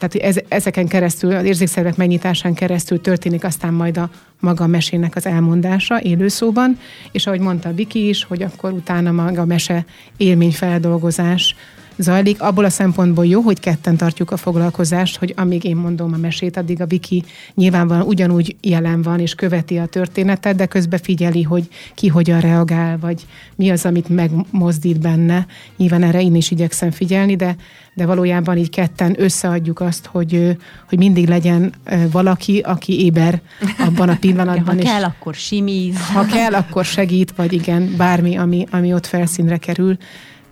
tehát 0.08 0.37
ez, 0.37 0.42
ezeken 0.49 0.88
keresztül, 0.88 1.34
az 1.34 1.44
érzékszervek 1.44 1.96
megnyitásán 1.96 2.54
keresztül 2.54 3.00
történik 3.00 3.44
aztán 3.44 3.73
majd 3.75 3.96
a 3.96 4.11
maga 4.40 4.64
a 4.64 4.66
mesének 4.66 5.16
az 5.16 5.26
elmondása 5.26 6.00
élőszóban, 6.02 6.78
és 7.12 7.26
ahogy 7.26 7.40
mondta 7.40 7.73
Viki 7.73 8.08
is, 8.08 8.25
hogy 8.25 8.42
akkor 8.42 8.73
utána 8.73 9.12
maga 9.12 9.40
a 9.40 9.44
mese 9.44 9.84
élményfeldolgozás 10.16 11.56
zajlik. 11.96 12.42
Abból 12.42 12.64
a 12.64 12.70
szempontból 12.70 13.26
jó, 13.26 13.40
hogy 13.40 13.60
ketten 13.60 13.96
tartjuk 13.96 14.30
a 14.30 14.36
foglalkozást, 14.36 15.16
hogy 15.16 15.32
amíg 15.36 15.64
én 15.64 15.76
mondom 15.76 16.12
a 16.12 16.16
mesét, 16.16 16.56
addig 16.56 16.80
a 16.80 16.86
Viki 16.86 17.24
nyilvánvalóan 17.54 18.06
ugyanúgy 18.06 18.56
jelen 18.60 19.02
van 19.02 19.20
és 19.20 19.34
követi 19.34 19.78
a 19.78 19.86
történetet, 19.86 20.56
de 20.56 20.66
közben 20.66 20.98
figyeli, 21.02 21.42
hogy 21.42 21.68
ki 21.94 22.08
hogyan 22.08 22.40
reagál, 22.40 22.98
vagy 22.98 23.26
mi 23.54 23.70
az, 23.70 23.84
amit 23.86 24.08
megmozdít 24.08 25.00
benne. 25.00 25.46
Nyilván 25.76 26.02
erre 26.02 26.22
én 26.22 26.34
is 26.34 26.50
igyekszem 26.50 26.90
figyelni, 26.90 27.36
de, 27.36 27.56
de 27.94 28.06
valójában 28.06 28.56
így 28.56 28.70
ketten 28.70 29.14
összeadjuk 29.18 29.80
azt, 29.80 30.06
hogy, 30.06 30.56
hogy 30.88 30.98
mindig 30.98 31.28
legyen 31.28 31.72
valaki, 32.10 32.58
aki 32.58 33.04
éber 33.04 33.40
abban 33.78 34.08
a 34.08 34.16
pillanatban. 34.16 34.76
ha 34.78 34.82
kell, 34.82 35.02
akkor 35.02 35.34
simíz. 35.34 35.96
Ha 36.12 36.24
kell, 36.24 36.54
akkor 36.54 36.84
segít, 36.84 37.32
vagy 37.36 37.52
igen, 37.52 37.94
bármi, 37.96 38.36
ami, 38.36 38.66
ami 38.70 38.94
ott 38.94 39.06
felszínre 39.06 39.56
kerül 39.56 39.96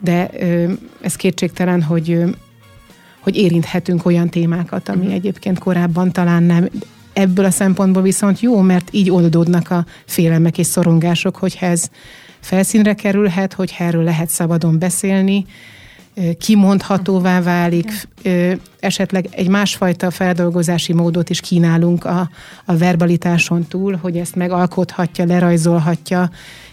de 0.02 0.30
ez 1.00 1.16
kétségtelen, 1.16 1.82
hogy, 1.82 2.22
hogy 3.20 3.36
érinthetünk 3.36 4.06
olyan 4.06 4.28
témákat, 4.28 4.88
ami 4.88 4.98
uh-huh. 4.98 5.14
egyébként 5.14 5.58
korábban 5.58 6.12
talán 6.12 6.42
nem. 6.42 6.68
Ebből 7.12 7.44
a 7.44 7.50
szempontból 7.50 8.02
viszont 8.02 8.40
jó, 8.40 8.60
mert 8.60 8.88
így 8.90 9.10
oldódnak 9.10 9.70
a 9.70 9.86
félelmek 10.06 10.58
és 10.58 10.66
szorongások, 10.66 11.36
hogyha 11.36 11.66
ez 11.66 11.90
felszínre 12.40 12.94
kerülhet, 12.94 13.52
hogy 13.52 13.74
erről 13.78 14.04
lehet 14.04 14.28
szabadon 14.28 14.78
beszélni, 14.78 15.44
kimondhatóvá 16.38 17.40
válik, 17.40 18.08
esetleg 18.80 19.28
egy 19.30 19.48
másfajta 19.48 20.10
feldolgozási 20.10 20.92
módot 20.92 21.30
is 21.30 21.40
kínálunk 21.40 22.04
a, 22.04 22.30
a 22.64 22.76
verbalitáson 22.76 23.66
túl, 23.66 23.96
hogy 23.96 24.16
ezt 24.16 24.34
megalkothatja, 24.34 25.24
lerajzolhatja, 25.24 26.30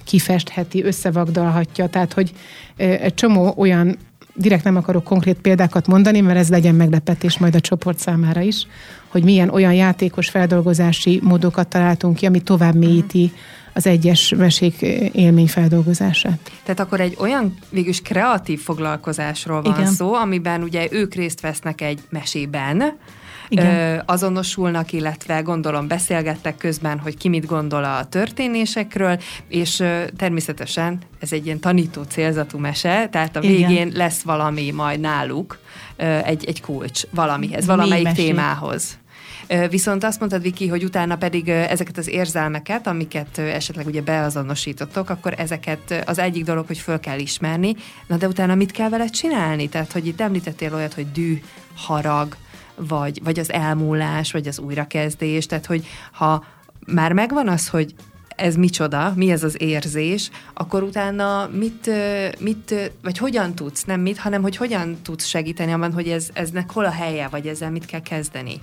kifestheti, 0.09 0.83
összevagdalhatja, 0.83 1.87
tehát 1.87 2.13
hogy 2.13 2.31
egy 2.75 3.13
csomó 3.13 3.53
olyan 3.57 3.97
direkt 4.33 4.63
nem 4.63 4.75
akarok 4.75 5.03
konkrét 5.03 5.37
példákat 5.41 5.87
mondani, 5.87 6.21
mert 6.21 6.39
ez 6.39 6.49
legyen 6.49 6.75
meglepetés 6.75 7.37
majd 7.37 7.55
a 7.55 7.59
csoport 7.59 7.99
számára 7.99 8.41
is, 8.41 8.67
hogy 9.07 9.23
milyen 9.23 9.49
olyan 9.49 9.73
játékos 9.73 10.29
feldolgozási 10.29 11.19
módokat 11.23 11.67
találtunk 11.67 12.15
ki, 12.15 12.25
ami 12.25 12.41
tovább 12.41 12.75
mélyíti 12.75 13.31
az 13.73 13.87
egyes 13.87 14.33
mesék 14.37 14.81
élményfeldolgozását. 15.11 16.51
Tehát 16.63 16.79
akkor 16.79 16.99
egy 16.99 17.15
olyan 17.19 17.57
végülis 17.69 18.01
kreatív 18.01 18.59
foglalkozásról 18.59 19.61
van 19.61 19.79
Igen. 19.79 19.91
szó, 19.91 20.13
amiben 20.13 20.63
ugye 20.63 20.87
ők 20.91 21.13
részt 21.13 21.41
vesznek 21.41 21.81
egy 21.81 21.99
mesében, 22.09 22.97
igen. 23.50 24.03
azonosulnak, 24.06 24.91
illetve 24.91 25.41
gondolom 25.41 25.88
beszélgettek 25.88 26.58
közben, 26.58 27.00
hogy 27.00 27.18
ki 27.18 27.29
mit 27.29 27.46
gondol 27.46 27.84
a 27.84 28.06
történésekről, 28.06 29.20
és 29.48 29.84
természetesen 30.18 31.00
ez 31.20 31.32
egy 31.34 31.46
ilyen 31.46 31.60
tanító 31.60 32.03
célzatú 32.03 32.58
mese, 32.58 33.08
tehát 33.12 33.36
a 33.36 33.39
végén 33.39 33.70
Igen. 33.70 33.91
lesz 33.94 34.22
valami 34.22 34.72
majd 34.72 35.00
náluk, 35.00 35.60
egy, 36.24 36.46
egy 36.46 36.62
kulcs 36.62 37.03
valamihez, 37.10 37.65
valamelyik 37.65 38.03
mesé. 38.03 38.25
témához. 38.25 38.98
Viszont 39.70 40.03
azt 40.03 40.20
mondtad, 40.20 40.41
Viki, 40.41 40.68
hogy 40.68 40.84
utána 40.84 41.15
pedig 41.15 41.50
ezeket 41.50 41.98
az 41.98 42.08
érzelmeket, 42.08 42.88
amiket 42.88 43.38
esetleg 43.38 43.86
ugye 43.86 44.01
beazonosítottok, 44.01 45.10
akkor 45.10 45.34
ezeket 45.38 46.03
az 46.06 46.20
egyik 46.20 46.44
dolog, 46.44 46.68
hogy 46.68 46.77
föl 46.77 47.00
kell 47.00 47.20
ismerni, 47.20 47.75
na 48.08 48.18
de 48.18 48.27
utána 48.27 48.56
mit 48.56 48.72
kell 48.72 48.89
vele 48.89 49.08
csinálni? 49.08 49.70
Tehát, 49.70 49.91
hogy 49.91 50.08
itt 50.08 50.22
említettél 50.22 50.74
olyat, 50.74 50.94
hogy 50.94 51.12
dű, 51.12 51.41
harag, 51.75 52.36
vagy, 52.88 53.21
vagy 53.24 53.39
az 53.39 53.51
elmúlás, 53.51 54.31
vagy 54.31 54.48
az 54.48 54.59
újrakezdés, 54.59 55.45
tehát 55.45 55.65
hogy 55.65 55.88
ha 56.12 56.43
már 56.86 57.13
megvan 57.13 57.48
az, 57.48 57.67
hogy 57.67 57.93
ez 58.36 58.55
micsoda, 58.55 59.13
mi 59.15 59.31
ez 59.31 59.43
az 59.43 59.62
érzés, 59.62 60.29
akkor 60.53 60.83
utána 60.83 61.50
mit, 61.53 61.89
mit, 62.39 62.91
vagy 63.03 63.17
hogyan 63.17 63.53
tudsz, 63.53 63.83
nem 63.83 64.01
mit, 64.01 64.17
hanem 64.17 64.41
hogy 64.41 64.55
hogyan 64.55 64.98
tudsz 65.01 65.25
segíteni 65.25 65.71
abban, 65.71 65.93
hogy 65.93 66.07
ez, 66.07 66.29
eznek 66.33 66.71
hol 66.71 66.86
a 66.86 66.91
helye, 66.91 67.27
vagy 67.27 67.48
ezzel 67.48 67.71
mit 67.71 67.86
kell 67.86 68.01
kezdeni? 68.01 68.59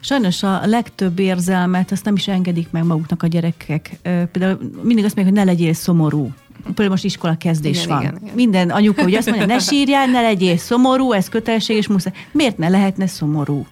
Sajnos 0.00 0.42
a 0.42 0.60
legtöbb 0.66 1.18
érzelmet 1.18 1.92
azt 1.92 2.04
nem 2.04 2.14
is 2.14 2.28
engedik 2.28 2.70
meg 2.70 2.84
maguknak 2.84 3.22
a 3.22 3.26
gyerekek. 3.26 3.98
Például 4.02 4.58
mindig 4.82 5.04
azt 5.04 5.14
mondják, 5.14 5.26
hogy 5.26 5.32
ne 5.32 5.44
legyél 5.44 5.72
szomorú 5.72 6.32
például 6.64 6.88
most 6.88 7.04
iskola 7.04 7.36
kezdés 7.36 7.84
igen, 7.84 7.88
van. 7.88 8.02
Igen, 8.02 8.18
igen. 8.22 8.34
Minden 8.34 8.70
anyuka 8.70 9.02
ugye 9.02 9.18
azt 9.18 9.28
mondja, 9.28 9.46
ne 9.46 9.58
sírjál, 9.58 10.06
ne 10.06 10.20
legyél 10.20 10.56
szomorú, 10.56 11.12
ez 11.12 11.28
kötelesség, 11.28 11.76
és 11.76 11.88
muszáj. 11.88 12.12
Miért 12.32 12.58
ne 12.58 12.68
lehetne 12.68 13.06
szomorú? 13.06 13.66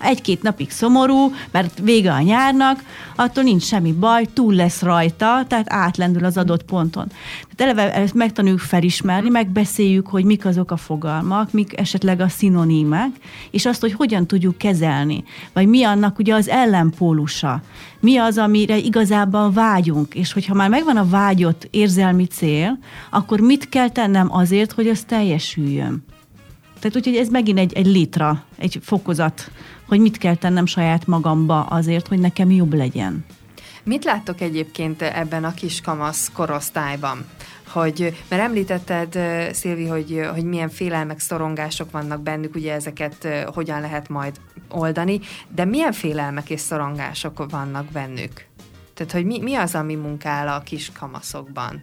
Egy-két 0.00 0.42
napig 0.42 0.70
szomorú, 0.70 1.32
mert 1.50 1.78
vége 1.82 2.12
a 2.12 2.20
nyárnak, 2.20 2.82
attól 3.16 3.44
nincs 3.44 3.62
semmi 3.62 3.92
baj, 3.92 4.26
túl 4.32 4.54
lesz 4.54 4.82
rajta, 4.82 5.44
tehát 5.48 5.72
átlendül 5.72 6.24
az 6.24 6.36
adott 6.36 6.62
ponton. 6.62 7.06
Tehát 7.08 7.74
eleve 7.74 7.94
ezt 7.94 8.14
megtanuljuk 8.14 8.58
felismerni, 8.58 9.28
megbeszéljük, 9.28 10.06
hogy 10.06 10.24
mik 10.24 10.46
azok 10.46 10.70
a 10.70 10.76
fogalmak, 10.76 11.52
mik 11.52 11.78
esetleg 11.78 12.20
a 12.20 12.28
szinonímek, 12.28 13.10
és 13.50 13.66
azt, 13.66 13.80
hogy 13.80 13.92
hogyan 13.92 14.26
tudjuk 14.26 14.58
kezelni, 14.58 15.24
vagy 15.52 15.66
mi 15.66 15.82
annak 15.84 16.18
ugye 16.18 16.34
az 16.34 16.48
ellenpólusa, 16.48 17.62
mi 18.00 18.16
az, 18.16 18.38
amire 18.38 18.76
igazából 18.76 19.52
vágyunk, 19.52 20.14
és 20.14 20.32
hogyha 20.32 20.54
már 20.54 20.68
megvan 20.68 20.96
a 20.96 21.08
vágyott 21.08 21.68
érzelmi 21.70 22.26
cél, 22.26 22.78
akkor 23.10 23.40
mit 23.40 23.68
kell 23.68 23.88
tennem 23.88 24.32
azért, 24.32 24.72
hogy 24.72 24.88
az 24.88 25.04
teljesüljön. 25.06 26.04
Tehát 26.80 26.96
úgyhogy 26.96 27.16
ez 27.16 27.28
megint 27.28 27.58
egy, 27.58 27.72
egy 27.72 27.86
litra, 27.86 28.44
egy 28.58 28.78
fokozat 28.82 29.50
hogy 29.90 30.00
mit 30.00 30.18
kell 30.18 30.34
tennem 30.34 30.66
saját 30.66 31.06
magamba 31.06 31.62
azért, 31.62 32.08
hogy 32.08 32.18
nekem 32.18 32.50
jobb 32.50 32.74
legyen. 32.74 33.24
Mit 33.82 34.04
láttok 34.04 34.40
egyébként 34.40 35.02
ebben 35.02 35.44
a 35.44 35.54
kiskamasz 35.54 36.30
korosztályban? 36.32 37.24
Hogy, 37.68 38.24
mert 38.28 38.42
említetted, 38.42 39.18
Szilvi, 39.52 39.86
hogy, 39.86 40.20
hogy 40.32 40.44
milyen 40.44 40.68
félelmek, 40.68 41.18
szorongások 41.20 41.90
vannak 41.90 42.22
bennük, 42.22 42.54
ugye 42.54 42.72
ezeket 42.72 43.28
hogyan 43.54 43.80
lehet 43.80 44.08
majd 44.08 44.40
oldani, 44.68 45.20
de 45.54 45.64
milyen 45.64 45.92
félelmek 45.92 46.50
és 46.50 46.60
szorongások 46.60 47.50
vannak 47.50 47.84
bennük? 47.84 48.44
Tehát, 48.94 49.12
hogy 49.12 49.24
mi, 49.24 49.40
mi 49.40 49.54
az, 49.54 49.74
ami 49.74 49.94
munkál 49.94 50.48
a 50.48 50.60
kiskamaszokban? 50.60 51.80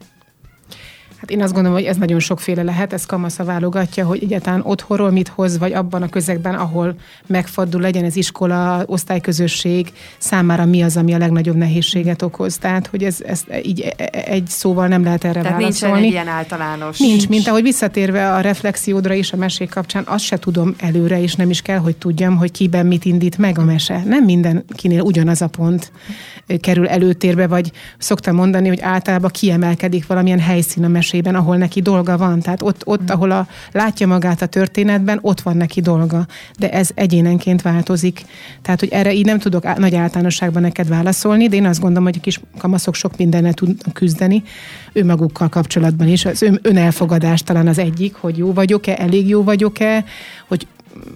Hát 1.20 1.32
én 1.32 1.42
azt 1.42 1.54
gondolom, 1.54 1.78
hogy 1.78 1.88
ez 1.88 1.98
nagyon 1.98 2.20
sokféle 2.20 2.64
lehet, 2.64 2.94
ez 2.94 3.06
kamasza 3.06 3.44
válogatja, 3.44 4.06
hogy 4.06 4.24
egyáltalán 4.24 4.62
otthonról 4.64 5.12
mit 5.12 5.28
hoz, 5.28 5.58
vagy 5.58 5.74
abban 5.74 6.02
a 6.02 6.10
közegben, 6.10 6.56
ahol 6.56 6.96
megfordul, 7.26 7.82
legyen 7.82 8.04
ez 8.04 8.16
iskola, 8.16 8.84
osztályközösség, 8.86 9.92
számára 10.18 10.66
mi 10.66 10.82
az, 10.82 10.98
ami 10.98 11.14
a 11.14 11.18
legnagyobb 11.18 11.56
nehézséget 11.56 12.22
okoz. 12.22 12.58
Tehát, 12.58 12.88
hogy 12.88 13.04
ez, 13.04 13.22
ez 13.22 13.44
így 13.64 13.82
e, 13.82 13.94
e, 13.98 14.24
egy 14.26 14.48
szóval 14.48 14.88
nem 14.88 15.04
lehet 15.04 15.24
erre 15.24 15.42
Tehát 15.42 15.60
válaszolni. 15.60 15.94
nincs 15.94 16.06
egy 16.08 16.12
ilyen 16.12 16.28
általános. 16.28 17.00
Nincs, 17.00 17.28
mint 17.28 17.48
ahogy 17.48 17.64
visszatérve 17.64 18.34
a 18.34 18.40
reflexiódra 18.40 19.14
is 19.14 19.34
a 19.34 19.38
mesék 19.38 19.70
kapcsán, 19.70 20.04
azt 20.08 20.24
se 20.24 20.38
tudom 20.40 20.76
előre, 20.78 21.22
és 21.22 21.36
nem 21.36 21.50
is 21.50 21.62
kell, 21.62 21.78
hogy 21.78 21.96
tudjam, 21.96 22.38
hogy 22.38 22.52
kiben 22.52 22.86
mit 22.86 23.06
indít 23.06 23.38
meg 23.38 23.60
a 23.60 23.64
mese. 23.64 24.04
Nem 24.06 24.24
mindenkinél 24.24 25.02
ugyanaz 25.02 25.42
a 25.42 25.48
pont 25.48 25.92
kerül 26.60 26.88
előtérbe, 26.88 27.48
vagy 27.48 27.72
szoktam 27.98 28.36
mondani, 28.36 28.68
hogy 28.68 28.82
általában 28.82 29.30
kiemelkedik 29.34 30.08
valamilyen 30.08 30.40
helyszín 30.40 30.84
a 30.84 30.88
mesében, 30.88 31.36
ahol 31.36 31.58
neki 31.58 31.82
dolga 31.82 32.18
van. 32.18 32.40
Tehát 32.40 32.62
ott, 32.62 32.82
ott 32.86 33.02
mm. 33.02 33.08
ahol 33.08 33.32
a, 33.32 33.48
látja 33.72 34.08
magát 34.08 34.42
a 34.42 34.46
történetben, 34.46 35.20
ott 35.22 35.42
van 35.42 35.58
neki 35.58 35.82
dolga. 35.82 36.26
De 36.60 36.72
ez 36.72 36.90
egyénenként 36.94 37.62
változik. 37.62 38.26
Tehát, 38.62 38.80
hogy 38.80 38.90
erre 38.90 39.14
így 39.14 39.26
nem 39.26 39.40
tudok 39.40 39.66
á, 39.66 39.76
nagy 39.78 39.96
általánosságban 39.96 40.62
neked 40.62 40.88
válaszolni, 40.88 41.48
de 41.48 41.56
én 41.56 41.66
azt 41.66 41.80
gondolom, 41.80 42.04
hogy 42.04 42.18
a 42.18 42.22
kis 42.22 42.40
kamaszok 42.58 42.96
sok 42.96 43.18
mindennel 43.18 43.54
tudnak 43.54 43.94
küzdeni, 43.94 44.44
önmagukkal 44.94 45.50
kapcsolatban 45.50 46.08
is. 46.08 46.26
Az 46.26 46.42
ön, 46.42 46.60
önelfogadás 46.62 47.44
talán 47.44 47.68
az 47.68 47.78
egyik, 47.78 48.16
hogy 48.16 48.38
jó 48.38 48.54
vagyok-e, 48.54 48.96
elég 49.00 49.28
jó 49.28 49.44
vagyok-e, 49.44 50.06
hogy 50.48 50.68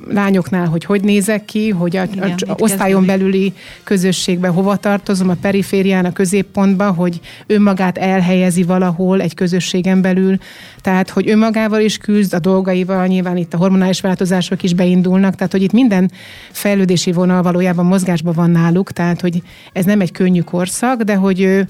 lányoknál, 0.08 0.68
hogy 0.68 0.86
hogy 0.86 1.04
nézek 1.04 1.46
ki, 1.46 1.70
hogy 1.70 1.96
a, 1.98 2.04
Igen, 2.04 2.36
a, 2.48 2.52
a 2.52 2.56
osztályon 2.60 3.06
belüli 3.06 3.54
közösségbe 3.84 4.48
hova 4.48 4.76
tartozom, 4.76 5.30
a 5.30 5.36
periférián, 5.42 6.06
a 6.06 6.14
középpontba, 6.14 6.92
hogy 6.92 7.20
önmagát 7.48 7.98
elhelyezi 7.98 8.64
valahol 8.64 9.22
egy 9.22 9.34
közösségen 9.34 10.02
belül, 10.02 10.38
tehát 10.82 11.10
hogy 11.10 11.30
önmagával 11.30 11.82
is 11.82 11.98
küzd, 11.98 12.34
a 12.34 12.40
dolgaival, 12.40 13.08
nyilván 13.08 13.38
itt 13.38 13.54
a 13.54 13.58
hormonális 13.58 14.02
változások 14.02 14.64
is 14.64 14.74
beindulnak, 14.74 15.36
tehát 15.36 15.52
hogy 15.52 15.62
itt 15.62 15.72
minden 15.72 16.12
fejlődési 16.52 17.12
vonal 17.12 17.42
valójában 17.42 17.86
mozgásban 17.86 18.34
van 18.34 18.50
náluk, 18.50 18.92
tehát 18.92 19.22
hogy 19.22 19.42
ez 19.74 19.86
nem 19.86 20.02
egy 20.02 20.12
könnyű 20.12 20.42
korszak, 20.42 21.02
de 21.02 21.16
hogy 21.16 21.66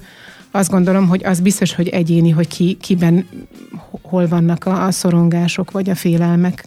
azt 0.50 0.70
gondolom, 0.70 1.08
hogy 1.08 1.24
az 1.24 1.40
biztos, 1.40 1.74
hogy 1.74 1.88
egyéni, 1.88 2.30
hogy 2.30 2.48
ki, 2.48 2.76
kiben 2.80 3.28
hol 4.02 4.28
vannak 4.28 4.64
a, 4.64 4.86
a 4.86 4.90
szorongások 4.90 5.70
vagy 5.70 5.90
a 5.90 5.94
félelmek. 5.94 6.64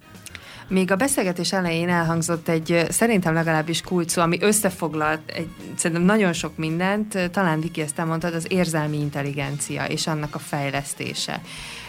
Még 0.68 0.92
a 0.92 0.96
beszélgetés 0.96 1.54
elején 1.54 1.90
elhangzott 1.90 2.48
egy 2.48 2.86
szerintem 2.90 3.34
legalábbis 3.34 3.82
kulcsó, 3.82 4.22
ami 4.22 4.38
összefoglalt 4.42 5.20
egy, 5.26 5.50
szerintem 5.76 6.06
nagyon 6.06 6.34
sok 6.34 6.58
mindent, 6.58 7.30
talán 7.32 7.60
Viki 7.60 7.82
ezt 7.82 8.00
elmondtad, 8.00 8.34
az 8.34 8.46
érzelmi 8.50 9.00
intelligencia 9.00 9.86
és 9.86 10.08
annak 10.08 10.36
a 10.36 10.40
fejlesztése. 10.40 11.42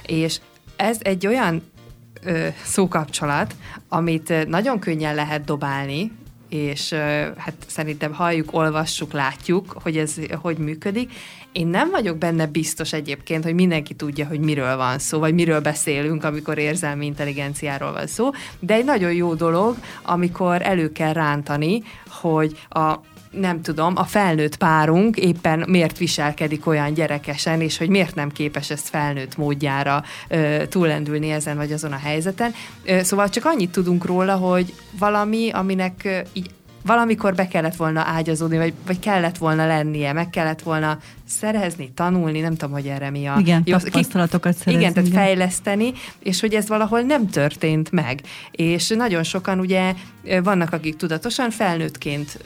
És 0.06 0.40
ez 0.76 0.98
egy 1.02 1.26
olyan 1.26 1.62
ö, 2.22 2.46
szókapcsolat, 2.64 3.54
amit 3.88 4.48
nagyon 4.48 4.78
könnyen 4.78 5.14
lehet 5.14 5.44
dobálni, 5.44 6.12
és 6.48 6.92
hát 7.36 7.54
szerintem 7.66 8.12
halljuk, 8.12 8.54
olvassuk, 8.54 9.12
látjuk, 9.12 9.76
hogy 9.82 9.96
ez 9.96 10.14
hogy 10.40 10.58
működik. 10.58 11.12
Én 11.52 11.66
nem 11.66 11.90
vagyok 11.90 12.16
benne 12.18 12.46
biztos 12.46 12.92
egyébként, 12.92 13.44
hogy 13.44 13.54
mindenki 13.54 13.94
tudja, 13.94 14.26
hogy 14.26 14.40
miről 14.40 14.76
van 14.76 14.98
szó, 14.98 15.18
vagy 15.18 15.34
miről 15.34 15.60
beszélünk, 15.60 16.24
amikor 16.24 16.58
érzelmi 16.58 17.06
intelligenciáról 17.06 17.92
van 17.92 18.06
szó, 18.06 18.30
de 18.58 18.74
egy 18.74 18.84
nagyon 18.84 19.12
jó 19.12 19.34
dolog, 19.34 19.76
amikor 20.02 20.62
elő 20.62 20.92
kell 20.92 21.12
rántani, 21.12 21.82
hogy 22.08 22.58
a 22.68 23.00
nem 23.40 23.62
tudom, 23.62 23.92
a 23.96 24.04
felnőtt 24.04 24.56
párunk 24.56 25.16
éppen 25.16 25.64
miért 25.68 25.98
viselkedik 25.98 26.66
olyan 26.66 26.94
gyerekesen, 26.94 27.60
és 27.60 27.78
hogy 27.78 27.88
miért 27.88 28.14
nem 28.14 28.30
képes 28.30 28.70
ezt 28.70 28.88
felnőtt 28.88 29.36
módjára 29.36 30.04
ö, 30.28 30.62
túlendülni 30.68 31.30
ezen 31.30 31.56
vagy 31.56 31.72
azon 31.72 31.92
a 31.92 31.98
helyzeten. 31.98 32.54
Ö, 32.84 33.02
szóval 33.02 33.28
csak 33.28 33.44
annyit 33.44 33.70
tudunk 33.70 34.04
róla, 34.04 34.34
hogy 34.34 34.74
valami, 34.98 35.50
aminek 35.50 36.00
ö, 36.04 36.18
így 36.32 36.50
valamikor 36.86 37.34
be 37.34 37.48
kellett 37.48 37.76
volna 37.76 38.00
ágyazódni, 38.00 38.56
vagy, 38.56 38.72
vagy 38.86 38.98
kellett 38.98 39.38
volna 39.38 39.66
lennie, 39.66 40.12
meg 40.12 40.30
kellett 40.30 40.62
volna 40.62 40.98
szerezni, 41.28 41.92
tanulni, 41.94 42.40
nem 42.40 42.56
tudom, 42.56 42.74
hogy 42.74 42.86
erre 42.86 43.10
mi 43.10 43.26
a... 43.26 43.36
Igen, 43.38 43.62
jó, 43.64 43.76
tapasztalatokat 43.76 44.56
szerezni. 44.56 44.80
Igen, 44.80 44.92
tehát 44.92 45.08
igen. 45.08 45.22
fejleszteni, 45.22 45.92
és 46.18 46.40
hogy 46.40 46.54
ez 46.54 46.68
valahol 46.68 47.00
nem 47.00 47.28
történt 47.28 47.90
meg. 47.90 48.20
És 48.50 48.88
nagyon 48.88 49.22
sokan 49.22 49.58
ugye 49.58 49.94
vannak, 50.42 50.72
akik 50.72 50.96
tudatosan 50.96 51.50
felnőttként 51.50 52.38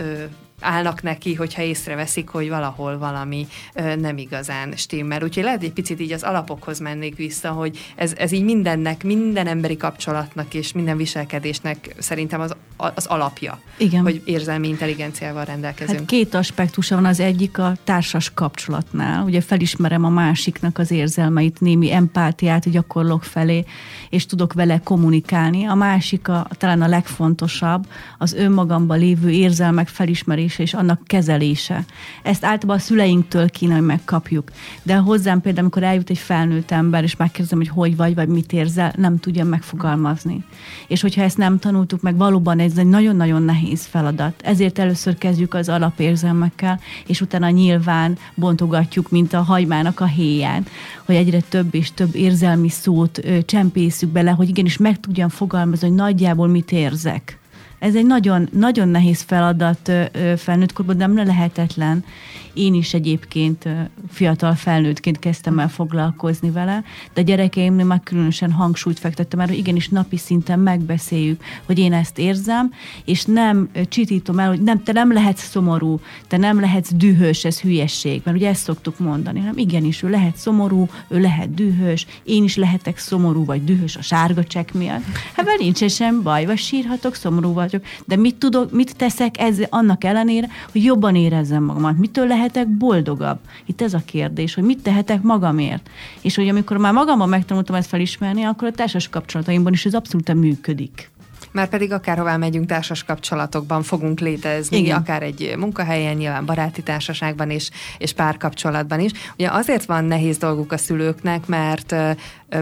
állnak 0.60 1.02
neki, 1.02 1.34
hogyha 1.34 1.62
észreveszik, 1.62 2.28
hogy 2.28 2.48
valahol 2.48 2.98
valami 2.98 3.46
ö, 3.74 3.96
nem 3.96 4.18
igazán 4.18 4.72
stimmel. 4.76 5.22
Úgyhogy 5.22 5.44
lehet 5.44 5.62
egy 5.62 5.72
picit 5.72 6.00
így 6.00 6.12
az 6.12 6.22
alapokhoz 6.22 6.78
mennék 6.78 7.16
vissza, 7.16 7.50
hogy 7.50 7.78
ez, 7.96 8.12
ez 8.16 8.32
így 8.32 8.44
mindennek, 8.44 9.02
minden 9.02 9.46
emberi 9.46 9.76
kapcsolatnak 9.76 10.54
és 10.54 10.72
minden 10.72 10.96
viselkedésnek 10.96 11.94
szerintem 11.98 12.40
az, 12.40 12.54
az 12.94 13.06
alapja, 13.06 13.58
Igen. 13.76 14.02
hogy 14.02 14.22
érzelmi 14.24 14.68
intelligenciával 14.68 15.44
rendelkezünk. 15.44 15.98
Hát 15.98 16.08
két 16.08 16.34
aspektusa 16.34 16.94
van, 16.94 17.04
az 17.04 17.20
egyik 17.20 17.58
a 17.58 17.72
társas 17.84 18.30
kapcsolatnál, 18.34 19.22
ugye 19.24 19.40
felismerem 19.40 20.04
a 20.04 20.08
másiknak 20.08 20.78
az 20.78 20.90
érzelmeit, 20.90 21.60
némi 21.60 21.92
empátiát 21.92 22.70
gyakorlok 22.70 23.24
felé, 23.24 23.64
és 24.10 24.26
tudok 24.26 24.52
vele 24.52 24.80
kommunikálni. 24.84 25.64
A 25.64 25.74
másik, 25.74 26.28
a, 26.28 26.46
talán 26.58 26.82
a 26.82 26.88
legfontosabb, 26.88 27.86
az 28.18 28.32
önmagamban 28.32 28.98
lévő 28.98 29.30
érzelmek 29.30 29.88
felismerése 29.88 30.62
és 30.62 30.74
annak 30.74 31.00
kezelése. 31.06 31.84
Ezt 32.22 32.44
általában 32.44 32.76
a 32.76 32.78
szüleinktől 32.78 33.50
kéne, 33.50 33.74
hogy 33.74 33.84
megkapjuk. 33.84 34.50
De 34.82 34.96
hozzám 34.96 35.40
például, 35.40 35.64
amikor 35.64 35.82
eljut 35.82 36.10
egy 36.10 36.18
felnőtt 36.18 36.70
ember, 36.70 37.02
és 37.02 37.16
megkérdezem, 37.16 37.58
hogy 37.58 37.68
hogy 37.68 37.96
vagy, 37.96 38.14
vagy 38.14 38.28
mit 38.28 38.52
érzel, 38.52 38.92
nem 38.96 39.18
tudja 39.18 39.44
megfogalmazni. 39.44 40.44
És 40.86 41.00
hogyha 41.00 41.22
ezt 41.22 41.36
nem 41.36 41.58
tanultuk 41.58 42.00
meg, 42.00 42.16
valóban 42.16 42.58
ez 42.70 42.78
egy 42.78 42.86
nagyon-nagyon 42.86 43.42
nehéz 43.42 43.84
feladat. 43.84 44.42
Ezért 44.42 44.78
először 44.78 45.18
kezdjük 45.18 45.54
az 45.54 45.68
alapérzelmekkel, 45.68 46.80
és 47.06 47.20
utána 47.20 47.50
nyilván 47.50 48.18
bontogatjuk, 48.34 49.10
mint 49.10 49.32
a 49.32 49.42
hagymának 49.42 50.00
a 50.00 50.06
héján, 50.06 50.66
hogy 51.04 51.14
egyre 51.14 51.40
több 51.40 51.74
és 51.74 51.92
több 51.92 52.14
érzelmi 52.14 52.68
szót 52.68 53.20
csempészük 53.46 54.10
bele, 54.10 54.30
hogy 54.30 54.48
igenis 54.48 54.76
meg 54.76 55.00
tudjam 55.00 55.28
fogalmazni, 55.28 55.86
hogy 55.88 55.96
nagyjából 55.96 56.48
mit 56.48 56.72
érzek. 56.72 57.38
Ez 57.78 57.94
egy 57.94 58.06
nagyon, 58.06 58.48
nagyon 58.52 58.88
nehéz 58.88 59.20
feladat 59.20 59.92
felnőtt 60.36 60.72
korban, 60.72 60.96
de 60.96 61.06
nem 61.06 61.26
lehetetlen. 61.26 62.04
Én 62.54 62.74
is 62.74 62.94
egyébként 62.94 63.68
fiatal 64.08 64.54
felnőttként 64.54 65.18
kezdtem 65.18 65.58
el 65.58 65.68
foglalkozni 65.68 66.50
vele, 66.50 66.84
de 67.14 67.22
gyerekeimnél 67.22 67.84
már 67.84 68.00
különösen 68.04 68.52
hangsúlyt 68.52 68.98
fektettem 68.98 69.48
hogy 69.48 69.58
igenis 69.58 69.88
napi 69.88 70.16
szinten 70.16 70.58
megbeszéljük, 70.58 71.42
hogy 71.66 71.78
én 71.78 71.92
ezt 71.92 72.18
érzem, 72.18 72.72
és 73.04 73.24
nem 73.24 73.70
csitítom 73.88 74.38
el, 74.38 74.48
hogy 74.48 74.62
nem, 74.62 74.82
te 74.82 74.92
nem 74.92 75.12
lehetsz 75.12 75.48
szomorú, 75.48 76.00
te 76.26 76.36
nem 76.36 76.60
lehetsz 76.60 76.90
dühös, 76.94 77.44
ez 77.44 77.60
hülyesség, 77.60 78.20
mert 78.24 78.36
ugye 78.36 78.48
ezt 78.48 78.62
szoktuk 78.62 78.98
mondani, 78.98 79.38
hanem 79.38 79.58
igenis, 79.58 80.02
ő 80.02 80.08
lehet 80.08 80.36
szomorú, 80.36 80.88
ő 81.08 81.20
lehet 81.20 81.54
dühös, 81.54 82.06
én 82.24 82.44
is 82.44 82.56
lehetek 82.56 82.98
szomorú 82.98 83.44
vagy 83.44 83.64
dühös 83.64 83.96
a 83.96 84.02
sárga 84.02 84.44
csekk 84.44 84.72
miatt. 84.72 85.04
Hát 85.36 85.46
mert 85.46 85.58
nincs 85.58 85.84
sem 85.84 86.22
baj, 86.22 86.46
vagy 86.46 86.58
sírhatok, 86.58 87.14
szomorú 87.14 87.52
vagyok, 87.52 87.84
de 88.04 88.16
mit 88.16 88.36
tudok, 88.36 88.72
mit 88.72 88.96
teszek 88.96 89.38
ez 89.38 89.58
annak 89.68 90.04
ellenére, 90.04 90.48
hogy 90.72 90.84
jobban 90.84 91.14
érezzem 91.14 91.62
magamat, 91.62 91.98
mitől 91.98 92.26
lehet 92.26 92.39
lehetek 92.40 92.68
boldogabb? 92.68 93.38
Itt 93.66 93.80
ez 93.80 93.94
a 93.94 94.02
kérdés, 94.04 94.54
hogy 94.54 94.64
mit 94.64 94.82
tehetek 94.82 95.22
magamért. 95.22 95.90
És 96.20 96.36
hogy 96.36 96.48
amikor 96.48 96.76
már 96.76 96.92
magamban 96.92 97.28
megtanultam 97.28 97.74
ezt 97.74 97.88
felismerni, 97.88 98.42
akkor 98.42 98.68
a 98.68 98.72
társas 98.72 99.08
kapcsolataimban 99.08 99.72
is 99.72 99.84
ez 99.84 99.94
abszolút 99.94 100.34
működik. 100.34 101.10
Már 101.52 101.68
pedig 101.68 101.92
akárhová 101.92 102.36
megyünk 102.36 102.66
társas 102.66 103.04
kapcsolatokban 103.04 103.82
fogunk 103.82 104.20
létezni, 104.20 104.76
Igen. 104.76 104.96
akár 104.96 105.22
egy 105.22 105.54
munkahelyen, 105.58 106.16
nyilván 106.16 106.44
baráti 106.44 106.82
társaságban 106.82 107.50
és, 107.50 107.70
és 107.98 108.12
párkapcsolatban 108.12 109.00
is. 109.00 109.10
Ugye 109.34 109.48
azért 109.50 109.84
van 109.84 110.04
nehéz 110.04 110.38
dolguk 110.38 110.72
a 110.72 110.76
szülőknek, 110.76 111.46
mert 111.46 111.94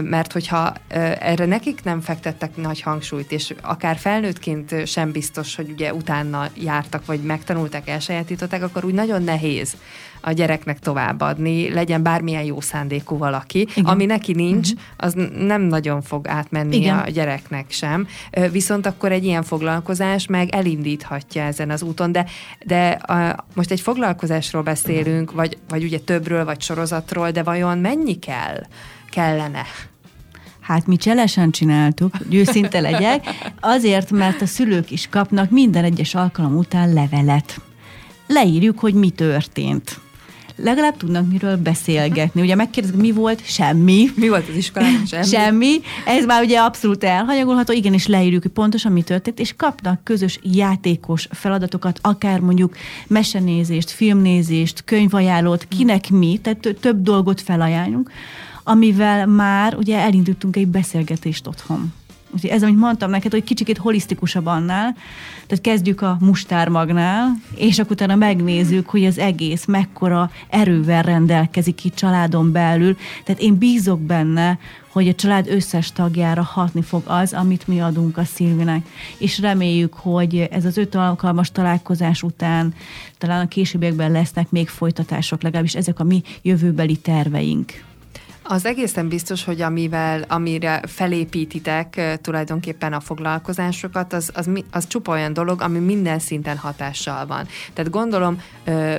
mert 0.01 0.31
hogyha 0.31 0.73
erre 1.19 1.45
nekik 1.45 1.83
nem 1.83 2.01
fektettek 2.01 2.55
nagy 2.55 2.81
hangsúlyt, 2.81 3.31
és 3.31 3.53
akár 3.61 3.97
felnőttként 3.97 4.87
sem 4.87 5.11
biztos, 5.11 5.55
hogy 5.55 5.69
ugye 5.69 5.93
utána 5.93 6.49
jártak, 6.53 7.05
vagy 7.05 7.21
megtanulták, 7.21 7.89
elsajátították, 7.89 8.63
akkor 8.63 8.85
úgy 8.85 8.93
nagyon 8.93 9.23
nehéz 9.23 9.75
a 10.21 10.31
gyereknek 10.31 10.79
továbbadni, 10.79 11.73
legyen 11.73 12.03
bármilyen 12.03 12.43
jó 12.43 12.61
szándékú 12.61 13.17
valaki, 13.17 13.59
Igen. 13.59 13.85
ami 13.85 14.05
neki 14.05 14.33
nincs, 14.33 14.69
uh-huh. 14.69 14.83
az 14.97 15.15
nem 15.37 15.61
nagyon 15.61 16.01
fog 16.01 16.27
átmenni 16.27 16.75
Igen. 16.75 16.97
a 16.97 17.09
gyereknek 17.09 17.71
sem. 17.71 18.07
Viszont 18.51 18.85
akkor 18.85 19.11
egy 19.11 19.25
ilyen 19.25 19.43
foglalkozás 19.43 20.27
meg 20.27 20.49
elindíthatja 20.49 21.43
ezen 21.43 21.69
az 21.69 21.81
úton, 21.81 22.11
de, 22.11 22.25
de 22.65 22.87
a, 22.89 23.45
most 23.53 23.71
egy 23.71 23.81
foglalkozásról 23.81 24.61
beszélünk, 24.61 25.31
vagy, 25.31 25.57
vagy 25.69 25.83
ugye 25.83 25.99
többről, 25.99 26.45
vagy 26.45 26.61
sorozatról, 26.61 27.31
de 27.31 27.43
vajon 27.43 27.77
mennyi 27.77 28.19
kell? 28.19 28.63
kellene? 29.09 29.65
Hát 30.59 30.87
mi 30.87 30.97
cselesen 30.97 31.51
csináltuk, 31.51 32.15
hogy 32.17 32.35
őszinte 32.35 32.79
legyek, 32.79 33.25
azért, 33.59 34.11
mert 34.11 34.41
a 34.41 34.45
szülők 34.45 34.91
is 34.91 35.07
kapnak 35.09 35.49
minden 35.49 35.83
egyes 35.83 36.15
alkalom 36.15 36.57
után 36.57 36.93
levelet. 36.93 37.61
Leírjuk, 38.27 38.79
hogy 38.79 38.93
mi 38.93 39.09
történt 39.09 39.99
legalább 40.63 40.97
tudnak 40.97 41.31
miről 41.31 41.57
beszélgetni. 41.57 42.41
Ugye 42.41 42.55
megkérdezik, 42.55 42.97
mi 42.97 43.11
volt? 43.11 43.45
Semmi. 43.45 44.09
Mi 44.15 44.29
volt 44.29 44.49
az 44.49 44.55
iskolában? 44.55 45.05
Semmi. 45.05 45.25
Semmi. 45.25 45.79
Ez 46.05 46.25
már 46.25 46.43
ugye 46.43 46.59
abszolút 46.59 47.03
elhanyagolható, 47.03 47.73
igenis 47.73 48.07
leírjuk, 48.07 48.41
hogy 48.41 48.51
pontosan 48.51 48.91
mi 48.91 49.01
történt, 49.01 49.39
és 49.39 49.53
kapnak 49.55 50.03
közös 50.03 50.39
játékos 50.43 51.27
feladatokat, 51.31 51.99
akár 52.01 52.39
mondjuk 52.39 52.75
mesenézést, 53.07 53.91
filmnézést, 53.91 54.83
könyvajánlót, 54.83 55.67
kinek 55.67 56.09
mi, 56.09 56.39
tehát 56.41 56.75
több 56.79 57.01
dolgot 57.01 57.41
felajánlunk, 57.41 58.11
amivel 58.63 59.25
már 59.25 59.75
ugye 59.75 59.97
elindultunk 59.97 60.55
egy 60.55 60.67
beszélgetést 60.67 61.47
otthon. 61.47 61.93
Úgyhogy 62.33 62.49
ez, 62.49 62.63
amit 62.63 62.77
mondtam 62.77 63.09
neked, 63.09 63.31
hogy 63.31 63.43
kicsikét 63.43 63.77
holisztikusabb 63.77 64.45
annál, 64.45 64.95
tehát 65.47 65.63
kezdjük 65.63 66.01
a 66.01 66.17
mustármagnál, 66.21 67.31
és 67.55 67.79
akkor 67.79 67.91
utána 67.91 68.15
megnézzük, 68.15 68.89
hogy 68.89 69.05
az 69.05 69.17
egész 69.17 69.65
mekkora 69.65 70.31
erővel 70.49 71.01
rendelkezik 71.01 71.85
itt 71.85 71.95
családon 71.95 72.51
belül. 72.51 72.97
Tehát 73.23 73.41
én 73.41 73.57
bízok 73.57 74.01
benne, 74.01 74.59
hogy 74.91 75.07
a 75.07 75.13
család 75.13 75.47
összes 75.47 75.91
tagjára 75.91 76.41
hatni 76.41 76.81
fog 76.81 77.03
az, 77.05 77.33
amit 77.33 77.67
mi 77.67 77.79
adunk 77.79 78.17
a 78.17 78.23
Szilvinek. 78.23 78.85
És 79.17 79.39
reméljük, 79.39 79.93
hogy 79.93 80.47
ez 80.51 80.65
az 80.65 80.77
öt 80.77 80.95
alkalmas 80.95 81.51
találkozás 81.51 82.23
után 82.23 82.73
talán 83.17 83.45
a 83.45 83.47
későbbiekben 83.47 84.11
lesznek 84.11 84.49
még 84.49 84.67
folytatások, 84.67 85.41
legalábbis 85.41 85.75
ezek 85.75 85.99
a 85.99 86.03
mi 86.03 86.21
jövőbeli 86.41 86.95
terveink. 86.95 87.87
Az 88.51 88.65
egészen 88.65 89.07
biztos, 89.07 89.43
hogy 89.43 89.61
amivel, 89.61 90.25
amire 90.27 90.81
felépítitek 90.87 92.19
tulajdonképpen 92.21 92.93
a 92.93 92.99
foglalkozásokat, 92.99 94.13
az, 94.13 94.31
az, 94.33 94.49
az 94.71 94.87
csupa 94.87 95.11
olyan 95.11 95.33
dolog, 95.33 95.61
ami 95.61 95.79
minden 95.79 96.19
szinten 96.19 96.57
hatással 96.57 97.25
van. 97.25 97.47
Tehát 97.73 97.91
gondolom, 97.91 98.41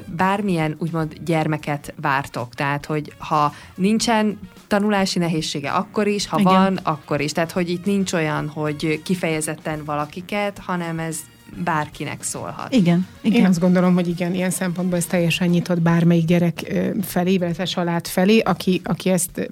bármilyen 0.07 0.77
úgymond 0.79 1.15
gyermeket 1.25 1.95
vártok, 2.01 2.55
tehát 2.55 2.87
hogy 2.87 3.13
ha 3.19 3.55
nincsen 3.75 4.39
tanulási 4.67 5.19
nehézsége 5.19 5.71
akkor 5.71 6.07
is, 6.07 6.27
ha 6.27 6.41
Igen. 6.41 6.53
van, 6.53 6.79
akkor 6.83 7.21
is. 7.21 7.33
Tehát, 7.33 7.53
hogy 7.53 7.69
itt 7.69 7.85
nincs 7.85 8.13
olyan, 8.13 8.49
hogy 8.49 9.03
kifejezetten 9.03 9.85
valakiket, 9.85 10.59
hanem 10.59 10.99
ez 10.99 11.17
bárkinek 11.65 12.23
szólhat. 12.23 12.75
Igen, 12.75 13.07
igen. 13.21 13.41
Én 13.41 13.47
azt 13.47 13.61
gondolom, 13.61 13.95
hogy 13.95 14.09
igen, 14.09 14.35
ilyen 14.35 14.51
szempontból 14.51 14.99
ez 14.99 15.07
teljesen 15.07 15.49
nyitott 15.49 15.81
bármelyik 15.81 16.25
gyerek 16.25 16.73
felé, 17.03 17.33
illetve 17.33 17.65
család 17.65 18.07
felé, 18.07 18.39
aki, 18.39 18.81
aki 18.85 19.11
ezt 19.11 19.51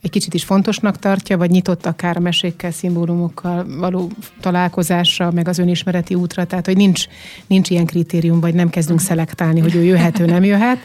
egy 0.00 0.10
kicsit 0.10 0.34
is 0.34 0.44
fontosnak 0.44 0.98
tartja, 0.98 1.36
vagy 1.36 1.50
nyitott 1.50 1.86
akár 1.86 2.16
a 2.16 2.20
mesékkel, 2.20 2.70
szimbólumokkal 2.70 3.66
való 3.78 4.10
találkozásra, 4.40 5.30
meg 5.30 5.48
az 5.48 5.58
önismereti 5.58 6.14
útra, 6.14 6.44
tehát 6.44 6.66
hogy 6.66 6.76
nincs, 6.76 7.04
nincs 7.46 7.70
ilyen 7.70 7.86
kritérium, 7.86 8.40
vagy 8.40 8.54
nem 8.54 8.70
kezdünk 8.70 9.00
szelektálni, 9.00 9.60
hogy 9.60 9.74
ő 9.74 9.82
jöhet, 9.82 10.18
ő 10.18 10.24
nem 10.24 10.44
jöhet, 10.44 10.78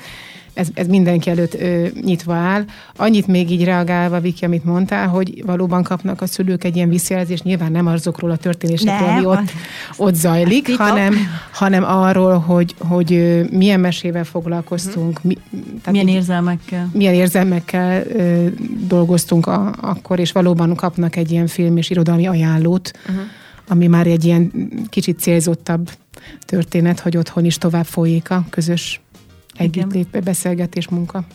ez, 0.54 0.68
ez 0.74 0.88
mindenki 0.88 1.30
előtt 1.30 1.54
ö, 1.54 1.88
nyitva 2.02 2.34
áll. 2.34 2.66
Annyit 2.96 3.28
még 3.28 3.52
így 3.52 3.64
reagálva, 3.64 4.20
Viki, 4.20 4.46
amit 4.46 4.66
mondtál, 4.66 5.08
hogy 5.08 5.44
valóban 5.46 5.84
kapnak 5.84 6.22
a 6.22 6.26
szülők 6.26 6.64
egy 6.64 6.76
ilyen 6.76 6.90
visszajelzést, 6.90 7.44
nyilván 7.44 7.72
nem 7.72 7.88
azokról 7.88 8.32
a 8.32 8.38
történésekről, 8.38 9.10
ami 9.10 9.26
ott, 9.26 9.52
ott 9.98 10.16
zajlik, 10.16 10.78
hanem, 10.78 11.16
hanem 11.52 11.84
arról, 11.84 12.38
hogy, 12.38 12.76
hogy 12.78 13.10
milyen 13.52 13.80
mesével 13.80 14.24
foglalkoztunk. 14.24 15.24
Mi, 15.24 15.38
tehát 15.52 15.92
milyen 15.92 16.08
érzelmekkel. 16.08 16.90
Milyen 16.94 17.14
érzelmekkel 17.14 18.04
ö, 18.08 18.48
dolgoztunk 18.88 19.48
a, 19.48 19.74
akkor, 19.82 20.20
és 20.20 20.32
valóban 20.32 20.76
kapnak 20.76 21.16
egy 21.16 21.32
ilyen 21.32 21.48
film 21.48 21.78
és 21.78 21.90
irodalmi 21.90 22.28
ajánlót, 22.28 22.92
uh-huh. 23.10 23.24
ami 23.68 23.88
már 23.88 24.08
egy 24.08 24.26
ilyen 24.26 24.52
kicsit 24.90 25.20
célzottabb 25.20 25.90
történet, 26.46 27.00
hogy 27.00 27.18
otthon 27.18 27.46
is 27.46 27.58
tovább 27.58 27.86
folyik 27.86 28.32
a 28.32 28.46
közös 28.50 29.02
együttlépve 29.56 30.22
beszélgetés 30.22 30.88
munka. 30.88 31.26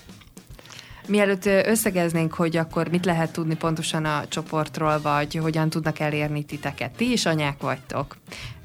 Mielőtt 1.09 1.47
összegeznénk, 1.47 2.33
hogy 2.33 2.57
akkor 2.57 2.89
mit 2.89 3.05
lehet 3.05 3.33
tudni 3.33 3.57
pontosan 3.57 4.05
a 4.05 4.29
csoportról, 4.29 5.01
vagy 5.01 5.35
hogyan 5.35 5.71
tudnak 5.71 5.99
elérni 5.99 6.45
titeket. 6.45 6.91
Ti 6.97 7.13
is 7.13 7.27
anyák 7.27 7.61
vagytok, 7.61 8.17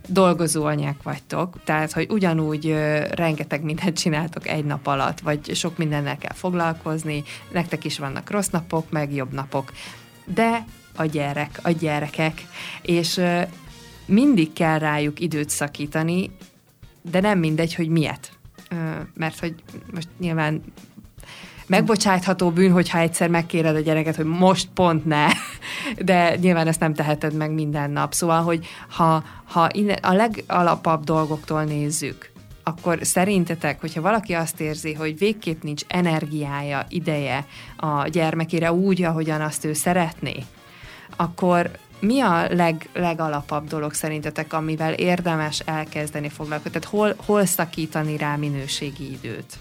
dolgozó 0.07 0.65
anyák 0.65 1.03
vagytok, 1.03 1.63
tehát 1.63 1.91
hogy 1.91 2.07
ugyanúgy 2.09 2.75
rengeteg 3.11 3.63
mindent 3.63 3.97
csináltok 3.97 4.47
egy 4.47 4.65
nap 4.65 4.87
alatt, 4.87 5.19
vagy 5.19 5.55
sok 5.55 5.77
mindennel 5.77 6.17
kell 6.17 6.33
foglalkozni, 6.33 7.23
nektek 7.51 7.83
is 7.83 7.99
vannak 7.99 8.29
rossz 8.29 8.49
napok, 8.49 8.91
meg 8.91 9.13
jobb 9.13 9.33
napok. 9.33 9.71
De 10.25 10.65
a 10.95 11.05
gyerek, 11.05 11.59
a 11.61 11.69
gyerekek, 11.69 12.41
és 12.81 13.21
mindig 14.05 14.53
kell 14.53 14.79
rájuk 14.79 15.19
időt 15.19 15.49
szakítani, 15.49 16.31
de 17.01 17.19
nem 17.19 17.39
mindegy, 17.39 17.75
hogy 17.75 17.87
miért 17.87 18.32
mert 19.13 19.39
hogy 19.39 19.55
most 19.93 20.07
nyilván 20.19 20.63
megbocsátható 21.67 22.51
bűn, 22.51 22.71
hogyha 22.71 22.99
egyszer 22.99 23.29
megkéred 23.29 23.75
a 23.75 23.79
gyereket, 23.79 24.15
hogy 24.15 24.25
most 24.25 24.67
pont 24.73 25.05
ne, 25.05 25.27
de 26.09 26.35
nyilván 26.35 26.67
ezt 26.67 26.79
nem 26.79 26.93
teheted 26.93 27.33
meg 27.33 27.51
minden 27.51 27.91
nap. 27.91 28.13
Szóval, 28.13 28.41
hogy 28.41 28.65
ha, 28.89 29.23
ha 29.43 29.69
a 30.01 30.13
legalapabb 30.13 31.03
dolgoktól 31.03 31.63
nézzük, 31.63 32.31
akkor 32.63 32.99
szerintetek, 33.01 33.81
hogyha 33.81 34.01
valaki 34.01 34.33
azt 34.33 34.59
érzi, 34.59 34.93
hogy 34.93 35.17
végképp 35.17 35.63
nincs 35.63 35.81
energiája, 35.87 36.85
ideje 36.89 37.45
a 37.75 38.07
gyermekére 38.07 38.73
úgy, 38.73 39.03
ahogyan 39.03 39.41
azt 39.41 39.65
ő 39.65 39.73
szeretné, 39.73 40.35
akkor 41.15 41.69
mi 42.03 42.19
a 42.19 42.47
leg, 42.53 42.89
legalapabb 42.93 43.67
dolog 43.67 43.93
szerintetek, 43.93 44.53
amivel 44.53 44.93
érdemes 44.93 45.59
elkezdeni 45.59 46.29
foglalkozni? 46.29 46.71
Tehát 46.71 46.89
hol, 46.89 47.15
hol 47.25 47.45
szakítani 47.45 48.17
rá 48.17 48.35
minőségi 48.35 49.11
időt? 49.11 49.59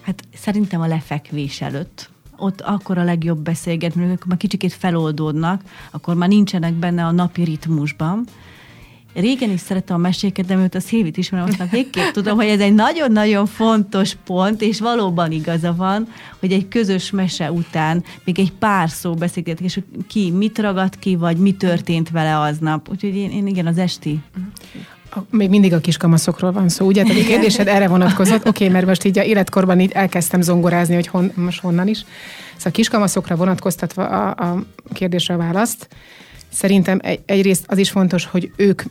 Hát 0.00 0.22
szerintem 0.34 0.80
a 0.80 0.86
lefekvés 0.86 1.60
előtt 1.60 2.12
ott 2.36 2.60
akkor 2.60 2.98
a 2.98 3.04
legjobb 3.04 3.38
beszélgetni, 3.38 4.04
amikor 4.04 4.26
már 4.26 4.36
kicsikét 4.36 4.72
feloldódnak, 4.72 5.62
akkor 5.90 6.14
már 6.14 6.28
nincsenek 6.28 6.72
benne 6.72 7.04
a 7.04 7.10
napi 7.10 7.42
ritmusban, 7.42 8.26
régen 9.14 9.50
is 9.50 9.60
szerettem 9.60 9.96
a 9.96 9.98
meséket, 9.98 10.46
de 10.46 10.56
mióta 10.56 10.78
a 10.78 10.80
Szilvit 10.80 11.16
ismerem, 11.16 11.48
már 11.58 11.70
végképp 11.70 12.12
tudom, 12.12 12.36
hogy 12.36 12.46
ez 12.46 12.60
egy 12.60 12.74
nagyon-nagyon 12.74 13.46
fontos 13.46 14.16
pont, 14.24 14.62
és 14.62 14.80
valóban 14.80 15.32
igaza 15.32 15.74
van, 15.74 16.08
hogy 16.40 16.52
egy 16.52 16.68
közös 16.68 17.10
mese 17.10 17.52
után 17.52 18.04
még 18.24 18.38
egy 18.38 18.52
pár 18.52 18.90
szó 18.90 19.14
beszélgetek, 19.14 19.64
és 19.64 19.80
ki 20.06 20.30
mit 20.30 20.58
ragad 20.58 20.98
ki, 20.98 21.16
vagy 21.16 21.36
mi 21.36 21.52
történt 21.52 22.10
vele 22.10 22.38
aznap. 22.38 22.88
Úgyhogy 22.90 23.16
én, 23.16 23.30
én 23.30 23.46
igen, 23.46 23.66
az 23.66 23.78
esti. 23.78 24.20
Még 25.30 25.48
mindig 25.48 25.72
a 25.72 25.78
kiskamaszokról 25.78 26.52
van 26.52 26.68
szó, 26.68 26.86
ugye? 26.86 27.02
Tehát 27.02 27.22
a 27.22 27.26
kérdésed 27.26 27.68
erre 27.68 27.88
vonatkozott. 27.88 28.40
Oké, 28.40 28.48
okay, 28.48 28.68
mert 28.68 28.86
most 28.86 29.04
így 29.04 29.18
a 29.18 29.22
életkorban 29.22 29.80
így 29.80 29.92
elkezdtem 29.92 30.40
zongorázni, 30.40 30.94
hogy 30.94 31.06
hon, 31.06 31.32
most 31.34 31.60
honnan 31.60 31.88
is. 31.88 31.98
Szóval 31.98 32.64
a 32.64 32.70
kiskamaszokra 32.70 33.36
vonatkoztatva 33.36 34.06
a, 34.06 34.50
a 34.50 34.64
kérdésre 34.92 35.34
a 35.34 35.36
választ. 35.36 35.88
Szerintem 36.54 36.98
egy, 37.02 37.20
egyrészt 37.26 37.64
az 37.68 37.78
is 37.78 37.90
fontos, 37.90 38.24
hogy 38.24 38.50
ők, 38.56 38.82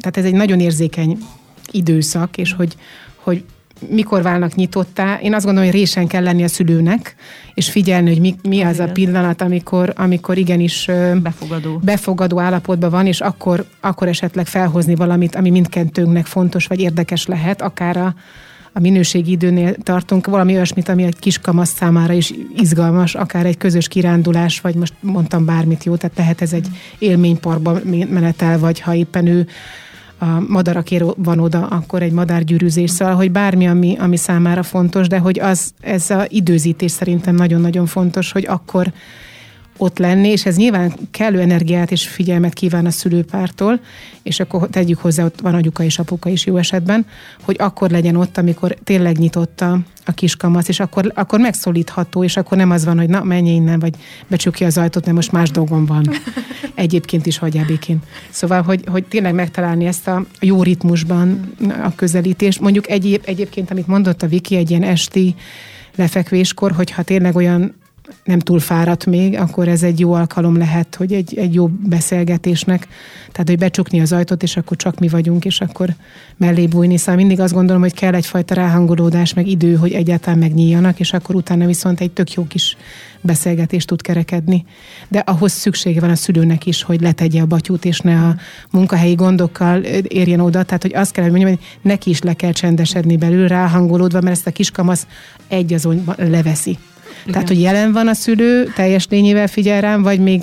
tehát 0.00 0.16
ez 0.16 0.24
egy 0.24 0.34
nagyon 0.34 0.60
érzékeny 0.60 1.18
időszak, 1.70 2.36
és 2.36 2.52
hogy, 2.52 2.76
hogy 3.16 3.44
mikor 3.88 4.22
válnak 4.22 4.54
nyitottá. 4.54 5.18
Én 5.22 5.34
azt 5.34 5.44
gondolom, 5.44 5.70
hogy 5.70 5.78
résen 5.78 6.06
kell 6.06 6.22
lenni 6.22 6.42
a 6.42 6.48
szülőnek, 6.48 7.14
és 7.54 7.70
figyelni, 7.70 8.08
hogy 8.08 8.20
mi, 8.20 8.34
mi 8.42 8.62
az 8.62 8.78
a 8.78 8.86
pillanat, 8.92 9.42
amikor, 9.42 9.92
amikor 9.96 10.38
igenis 10.38 10.88
befogadó. 11.22 11.80
befogadó 11.84 12.38
állapotban 12.40 12.90
van, 12.90 13.06
és 13.06 13.20
akkor, 13.20 13.66
akkor 13.80 14.08
esetleg 14.08 14.46
felhozni 14.46 14.94
valamit, 14.94 15.34
ami 15.34 15.50
mindkettőnknek 15.50 16.26
fontos 16.26 16.66
vagy 16.66 16.80
érdekes 16.80 17.26
lehet, 17.26 17.62
akár 17.62 17.96
a, 17.96 18.14
a 18.72 18.80
minőségi 18.80 19.30
időnél 19.30 19.74
tartunk, 19.74 20.26
valami 20.26 20.54
olyasmit, 20.54 20.88
ami 20.88 21.02
egy 21.02 21.18
kis 21.18 21.38
kamasz 21.38 21.72
számára 21.72 22.12
is 22.12 22.32
izgalmas, 22.56 23.14
akár 23.14 23.46
egy 23.46 23.56
közös 23.56 23.88
kirándulás, 23.88 24.60
vagy 24.60 24.74
most 24.74 24.94
mondtam 25.00 25.44
bármit 25.44 25.84
jó, 25.84 25.96
tehát 25.96 26.16
lehet 26.16 26.42
ez 26.42 26.52
egy 26.52 26.68
élményparkba 26.98 27.80
menetel, 28.08 28.58
vagy 28.58 28.80
ha 28.80 28.94
éppen 28.94 29.26
ő 29.26 29.46
a 30.18 30.40
madarakért 30.48 31.04
van 31.16 31.38
oda, 31.38 31.66
akkor 31.66 32.02
egy 32.02 32.12
madárgyűrűzés, 32.12 32.90
szóval, 32.90 33.14
hogy 33.14 33.30
bármi, 33.30 33.66
ami, 33.66 33.96
ami 33.98 34.16
számára 34.16 34.62
fontos, 34.62 35.08
de 35.08 35.18
hogy 35.18 35.40
az, 35.40 35.72
ez 35.80 36.10
az 36.10 36.26
időzítés 36.28 36.90
szerintem 36.90 37.34
nagyon-nagyon 37.34 37.86
fontos, 37.86 38.32
hogy 38.32 38.46
akkor 38.46 38.92
ott 39.82 39.98
lenni, 39.98 40.28
és 40.28 40.46
ez 40.46 40.56
nyilván 40.56 40.92
kellő 41.10 41.40
energiát 41.40 41.90
és 41.90 42.08
figyelmet 42.08 42.52
kíván 42.52 42.86
a 42.86 42.90
szülőpártól, 42.90 43.80
és 44.22 44.40
akkor 44.40 44.68
tegyük 44.70 44.98
hozzá, 44.98 45.24
ott 45.24 45.40
van 45.40 45.54
anyuka 45.54 45.82
és 45.82 45.98
apuka 45.98 46.28
is 46.28 46.46
jó 46.46 46.56
esetben, 46.56 47.06
hogy 47.42 47.56
akkor 47.58 47.90
legyen 47.90 48.16
ott, 48.16 48.38
amikor 48.38 48.76
tényleg 48.84 49.18
nyitott 49.18 49.60
a, 49.60 49.78
kiskamasz, 50.14 50.68
és 50.68 50.80
akkor, 50.80 51.12
akkor 51.14 51.40
megszólítható, 51.40 52.24
és 52.24 52.36
akkor 52.36 52.56
nem 52.56 52.70
az 52.70 52.84
van, 52.84 52.98
hogy 52.98 53.08
na, 53.08 53.22
menj 53.22 53.50
innen, 53.50 53.78
vagy 53.78 53.94
becsukja 54.28 54.66
az 54.66 54.78
ajtót, 54.78 55.04
mert 55.04 55.16
most 55.16 55.32
más 55.32 55.50
dolgom 55.50 55.86
van. 55.86 56.10
Egyébként 56.74 57.26
is 57.26 57.38
hagyjál 57.38 57.64
békén. 57.64 57.98
Szóval, 58.30 58.62
hogy, 58.62 58.84
hogy 58.86 59.04
tényleg 59.04 59.34
megtalálni 59.34 59.86
ezt 59.86 60.08
a 60.08 60.24
jó 60.40 60.62
ritmusban 60.62 61.54
a 61.82 61.94
közelítést. 61.94 62.60
Mondjuk 62.60 62.88
egyéb, 62.88 63.22
egyébként, 63.24 63.70
amit 63.70 63.86
mondott 63.86 64.22
a 64.22 64.26
Viki, 64.26 64.56
egy 64.56 64.70
ilyen 64.70 64.82
esti 64.82 65.34
lefekvéskor, 65.96 66.72
hogyha 66.72 67.02
tényleg 67.02 67.36
olyan 67.36 67.74
nem 68.24 68.38
túl 68.38 68.60
fáradt 68.60 69.06
még, 69.06 69.38
akkor 69.38 69.68
ez 69.68 69.82
egy 69.82 70.00
jó 70.00 70.12
alkalom 70.12 70.56
lehet, 70.56 70.94
hogy 70.94 71.12
egy, 71.12 71.38
egy 71.38 71.54
jó 71.54 71.68
beszélgetésnek, 71.68 72.88
tehát 73.32 73.48
hogy 73.48 73.58
becsukni 73.58 74.00
az 74.00 74.12
ajtót, 74.12 74.42
és 74.42 74.56
akkor 74.56 74.76
csak 74.76 74.98
mi 74.98 75.08
vagyunk, 75.08 75.44
és 75.44 75.60
akkor 75.60 75.88
mellé 76.36 76.66
bújni. 76.66 76.96
Szóval 76.96 77.14
mindig 77.14 77.40
azt 77.40 77.52
gondolom, 77.52 77.82
hogy 77.82 77.94
kell 77.94 78.14
egyfajta 78.14 78.54
ráhangolódás, 78.54 79.34
meg 79.34 79.46
idő, 79.46 79.74
hogy 79.74 79.92
egyáltalán 79.92 80.38
megnyíljanak, 80.38 81.00
és 81.00 81.12
akkor 81.12 81.34
utána 81.34 81.66
viszont 81.66 82.00
egy 82.00 82.10
tök 82.10 82.32
jó 82.32 82.46
kis 82.46 82.76
beszélgetést 83.20 83.86
tud 83.86 84.02
kerekedni. 84.02 84.64
De 85.08 85.18
ahhoz 85.18 85.52
szüksége 85.52 86.00
van 86.00 86.10
a 86.10 86.14
szülőnek 86.14 86.66
is, 86.66 86.82
hogy 86.82 87.00
letegye 87.00 87.40
a 87.40 87.46
batyút, 87.46 87.84
és 87.84 88.00
ne 88.00 88.26
a 88.26 88.36
munkahelyi 88.70 89.14
gondokkal 89.14 89.82
érjen 90.02 90.40
oda. 90.40 90.62
Tehát, 90.62 90.82
hogy 90.82 90.94
azt 90.94 91.12
kell, 91.12 91.24
hogy 91.24 91.32
mondjam, 91.32 91.56
hogy 91.56 91.66
neki 91.82 92.10
is 92.10 92.20
le 92.20 92.34
kell 92.34 92.52
csendesedni 92.52 93.16
belül, 93.16 93.48
ráhangolódva, 93.48 94.20
mert 94.20 94.36
ezt 94.36 94.46
a 94.46 94.50
kiskamasz 94.50 95.06
egy 95.48 95.72
azon 95.72 96.04
leveszi. 96.16 96.78
Igen. 97.20 97.32
Tehát, 97.32 97.48
hogy 97.48 97.60
jelen 97.60 97.92
van 97.92 98.08
a 98.08 98.14
szülő, 98.14 98.72
teljes 98.74 99.06
lényével 99.10 99.46
figyel 99.46 99.80
rám, 99.80 100.02
vagy 100.02 100.20
még, 100.20 100.42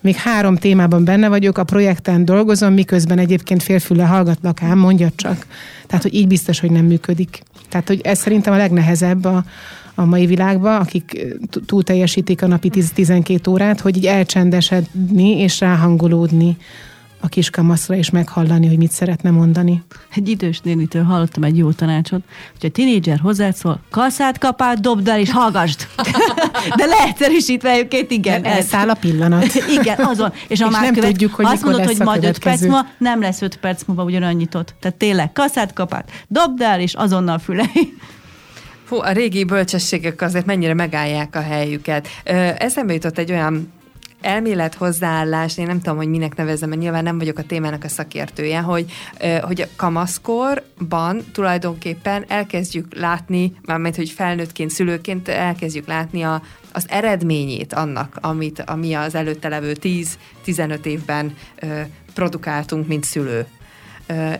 még 0.00 0.14
három 0.14 0.56
témában 0.56 1.04
benne 1.04 1.28
vagyok, 1.28 1.58
a 1.58 1.64
projekten 1.64 2.24
dolgozom, 2.24 2.72
miközben 2.72 3.18
egyébként 3.18 3.62
félfüle 3.62 4.04
hallgatlak 4.04 4.62
ám, 4.62 4.78
mondja 4.78 5.08
csak. 5.16 5.46
Tehát, 5.86 6.02
hogy 6.02 6.14
így 6.14 6.26
biztos, 6.26 6.60
hogy 6.60 6.70
nem 6.70 6.84
működik. 6.84 7.42
Tehát, 7.68 7.88
hogy 7.88 8.00
ez 8.02 8.18
szerintem 8.18 8.52
a 8.52 8.56
legnehezebb 8.56 9.24
a, 9.24 9.44
a 9.94 10.04
mai 10.04 10.26
világban, 10.26 10.80
akik 10.80 11.26
túl 11.66 11.82
teljesítik 11.82 12.42
a 12.42 12.46
napi 12.46 12.70
10-12 12.74 13.48
órát, 13.48 13.80
hogy 13.80 13.96
így 13.96 14.06
elcsendesedni 14.06 15.38
és 15.38 15.60
ráhangolódni 15.60 16.56
a 17.20 17.28
kiskamaszra 17.28 17.94
és 17.94 18.10
meghallani, 18.10 18.66
hogy 18.66 18.76
mit 18.76 18.90
szeretne 18.90 19.30
mondani. 19.30 19.82
Egy 20.14 20.28
idős 20.28 20.60
nénitől 20.60 21.02
hallottam 21.02 21.42
egy 21.42 21.56
jó 21.56 21.72
tanácsot, 21.72 22.22
hogy 22.60 22.70
a 22.70 22.72
tinédzser 22.72 23.18
hozzászól, 23.18 23.80
kaszát 23.90 24.38
kapát, 24.38 24.80
dobd 24.80 25.08
el 25.08 25.18
és 25.20 25.30
hallgasd. 25.30 25.86
De 26.76 26.84
leegyszerűsítve 26.86 27.70
egyébként 27.70 28.10
igen. 28.10 28.44
Ez 28.44 28.66
száll 28.66 28.88
a 28.88 28.94
pillanat. 28.94 29.54
igen, 29.80 29.98
azon. 29.98 30.32
És, 30.32 30.42
és 30.48 30.58
nem 30.58 30.94
követ, 30.94 31.10
tudjuk, 31.10 31.34
hogy 31.34 31.44
azt 31.44 31.62
mondod, 31.62 31.84
hogy 31.84 31.98
majd 31.98 32.24
5 32.24 32.38
perc 32.38 32.60
múlva, 32.60 32.86
nem 32.98 33.20
lesz 33.20 33.42
5 33.42 33.56
perc 33.56 33.82
múlva 33.86 34.02
ugyanannyit 34.02 34.50
Tehát 34.50 34.96
tényleg 34.96 35.32
kaszát 35.32 35.72
kapát, 35.72 36.10
dobd 36.28 36.60
el 36.60 36.80
és 36.80 36.94
azonnal 36.94 37.38
fülei. 37.38 37.96
Hú, 38.88 38.96
a 38.96 39.12
régi 39.12 39.44
bölcsességek 39.44 40.22
azért 40.22 40.46
mennyire 40.46 40.74
megállják 40.74 41.36
a 41.36 41.40
helyüket. 41.40 42.08
Eszembe 42.58 42.92
jutott 42.92 43.18
egy 43.18 43.30
olyan 43.30 43.72
elmélet 44.20 44.74
hozzáállás, 44.74 45.58
én 45.58 45.66
nem 45.66 45.80
tudom, 45.80 45.96
hogy 45.96 46.08
minek 46.08 46.34
nevezem, 46.34 46.68
mert 46.68 46.80
nyilván 46.80 47.02
nem 47.02 47.18
vagyok 47.18 47.38
a 47.38 47.42
témának 47.42 47.84
a 47.84 47.88
szakértője, 47.88 48.60
hogy, 48.60 48.92
hogy 49.42 49.60
a 49.60 49.66
kamaszkorban 49.76 51.24
tulajdonképpen 51.32 52.24
elkezdjük 52.28 52.94
látni, 52.94 53.52
mármint, 53.64 53.96
hogy 53.96 54.10
felnőttként, 54.10 54.70
szülőként 54.70 55.28
elkezdjük 55.28 55.86
látni 55.86 56.22
a, 56.22 56.42
az 56.72 56.86
eredményét 56.88 57.72
annak, 57.72 58.18
amit, 58.20 58.60
ami 58.60 58.94
az 58.94 59.14
előtte 59.14 59.48
levő 59.48 59.76
10-15 60.44 60.84
évben 60.84 61.34
produkáltunk, 62.14 62.86
mint 62.86 63.04
szülő. 63.04 63.46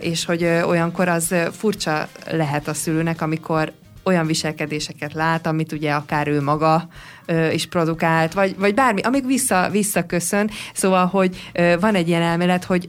És 0.01 0.25
hogy 0.25 0.45
olyankor 0.45 1.09
az 1.09 1.35
furcsa 1.53 2.09
lehet 2.31 2.69
a 2.69 2.75
szülőnek, 2.75 3.21
amikor 3.21 3.73
olyan 4.03 4.27
viselkedéseket 4.27 5.13
lát, 5.13 5.47
amit 5.47 5.73
ugye 5.73 5.93
akár 5.93 6.29
ő 6.29 6.43
maga 6.43 6.89
ö, 7.29 7.51
is 7.51 7.67
produkált, 7.67 8.33
vagy, 8.33 8.55
vagy 8.59 8.75
bármi, 8.75 9.01
amíg 9.01 9.27
vissza, 9.27 9.69
visszaköszön. 9.71 10.51
Szóval, 10.75 11.07
hogy 11.07 11.51
van 11.81 11.95
egy 11.95 12.09
ilyen 12.09 12.23
elmélet, 12.23 12.65
hogy 12.65 12.89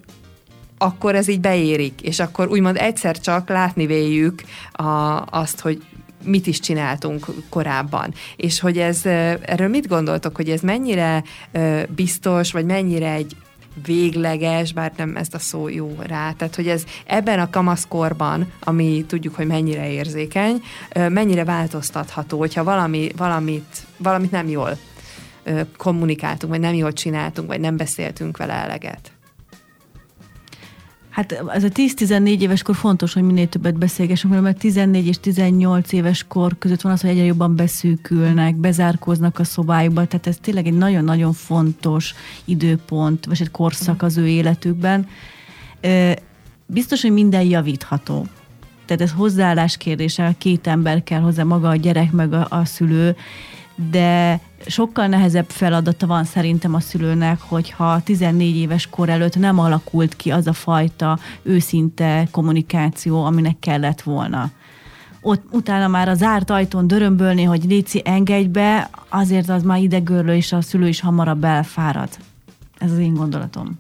akkor 0.77 1.15
ez 1.15 1.27
így 1.27 1.39
beérik, 1.39 2.01
és 2.01 2.19
akkor 2.19 2.47
úgymond 2.47 2.77
egyszer 2.77 3.19
csak 3.19 3.49
látni 3.49 3.85
véljük 3.85 4.41
a, 4.71 5.23
azt, 5.29 5.59
hogy 5.59 5.81
mit 6.23 6.47
is 6.47 6.59
csináltunk 6.59 7.25
korábban. 7.49 8.13
És 8.35 8.59
hogy 8.59 8.77
ez, 8.77 9.05
erről 9.05 9.67
mit 9.67 9.87
gondoltok, 9.87 10.35
hogy 10.35 10.49
ez 10.49 10.61
mennyire 10.61 11.23
biztos, 11.95 12.51
vagy 12.51 12.65
mennyire 12.65 13.11
egy 13.11 13.35
végleges, 13.85 14.73
bár 14.73 14.91
nem 14.97 15.15
ezt 15.15 15.33
a 15.33 15.39
szó 15.39 15.67
jó 15.67 15.95
rá, 15.99 16.31
tehát 16.31 16.55
hogy 16.55 16.67
ez 16.67 16.83
ebben 17.05 17.39
a 17.39 17.49
kamaszkorban, 17.49 18.51
ami 18.59 19.05
tudjuk, 19.07 19.35
hogy 19.35 19.47
mennyire 19.47 19.91
érzékeny, 19.91 20.61
mennyire 20.93 21.43
változtatható, 21.43 22.37
hogyha 22.37 22.63
valami, 22.63 23.09
valamit, 23.17 23.85
valamit 23.97 24.31
nem 24.31 24.47
jól 24.47 24.77
kommunikáltunk, 25.77 26.51
vagy 26.51 26.61
nem 26.61 26.73
jól 26.73 26.93
csináltunk, 26.93 27.47
vagy 27.47 27.59
nem 27.59 27.77
beszéltünk 27.77 28.37
vele 28.37 28.53
eleget. 28.53 29.11
Hát 31.19 31.31
ez 31.53 31.63
a 31.63 31.67
10-14 31.67 32.41
éves 32.41 32.61
kor 32.61 32.75
fontos, 32.75 33.13
hogy 33.13 33.23
minél 33.23 33.49
többet 33.49 33.77
beszélgessünk, 33.77 34.41
mert 34.41 34.57
14 34.57 35.07
és 35.07 35.19
18 35.19 35.91
éves 35.91 36.25
kor 36.27 36.57
között 36.57 36.81
van 36.81 36.91
az, 36.91 37.01
hogy 37.01 37.09
egyre 37.09 37.23
jobban 37.23 37.55
beszűkülnek, 37.55 38.55
bezárkóznak 38.55 39.39
a 39.39 39.43
szobájukba, 39.43 40.05
tehát 40.05 40.27
ez 40.27 40.37
tényleg 40.41 40.67
egy 40.67 40.73
nagyon-nagyon 40.73 41.33
fontos 41.33 42.13
időpont, 42.45 43.25
vagy 43.25 43.37
egy 43.41 43.51
korszak 43.51 44.01
az 44.01 44.17
ő 44.17 44.27
életükben. 44.27 45.07
Biztos, 46.65 47.01
hogy 47.01 47.11
minden 47.11 47.43
javítható. 47.43 48.25
Tehát 48.85 49.01
ez 49.01 49.11
hozzáállás 49.11 49.77
kérdése, 49.77 50.35
két 50.37 50.67
ember 50.67 51.03
kell 51.03 51.21
hozzá, 51.21 51.43
maga 51.43 51.69
a 51.69 51.75
gyerek, 51.75 52.11
meg 52.11 52.33
a, 52.33 52.47
a 52.49 52.65
szülő, 52.65 53.15
de 53.91 54.39
sokkal 54.65 55.07
nehezebb 55.07 55.49
feladata 55.49 56.07
van 56.07 56.23
szerintem 56.23 56.73
a 56.73 56.79
szülőnek, 56.79 57.39
hogyha 57.41 58.01
14 58.03 58.55
éves 58.55 58.87
kor 58.87 59.09
előtt 59.09 59.35
nem 59.35 59.59
alakult 59.59 60.15
ki 60.15 60.31
az 60.31 60.47
a 60.47 60.53
fajta 60.53 61.19
őszinte 61.41 62.27
kommunikáció, 62.31 63.23
aminek 63.23 63.59
kellett 63.59 64.01
volna. 64.01 64.49
Ott 65.21 65.43
utána 65.51 65.87
már 65.87 66.09
a 66.09 66.13
zárt 66.13 66.49
ajtón 66.49 66.87
dörömbölni, 66.87 67.43
hogy 67.43 67.63
Léci 67.63 68.01
engedj 68.05 68.47
be, 68.47 68.89
azért 69.09 69.49
az 69.49 69.63
már 69.63 69.81
idegörlő, 69.81 70.35
és 70.35 70.51
a 70.51 70.61
szülő 70.61 70.87
is 70.87 70.99
hamarabb 70.99 71.43
elfárad. 71.43 72.09
Ez 72.77 72.91
az 72.91 72.97
én 72.97 73.13
gondolatom. 73.13 73.79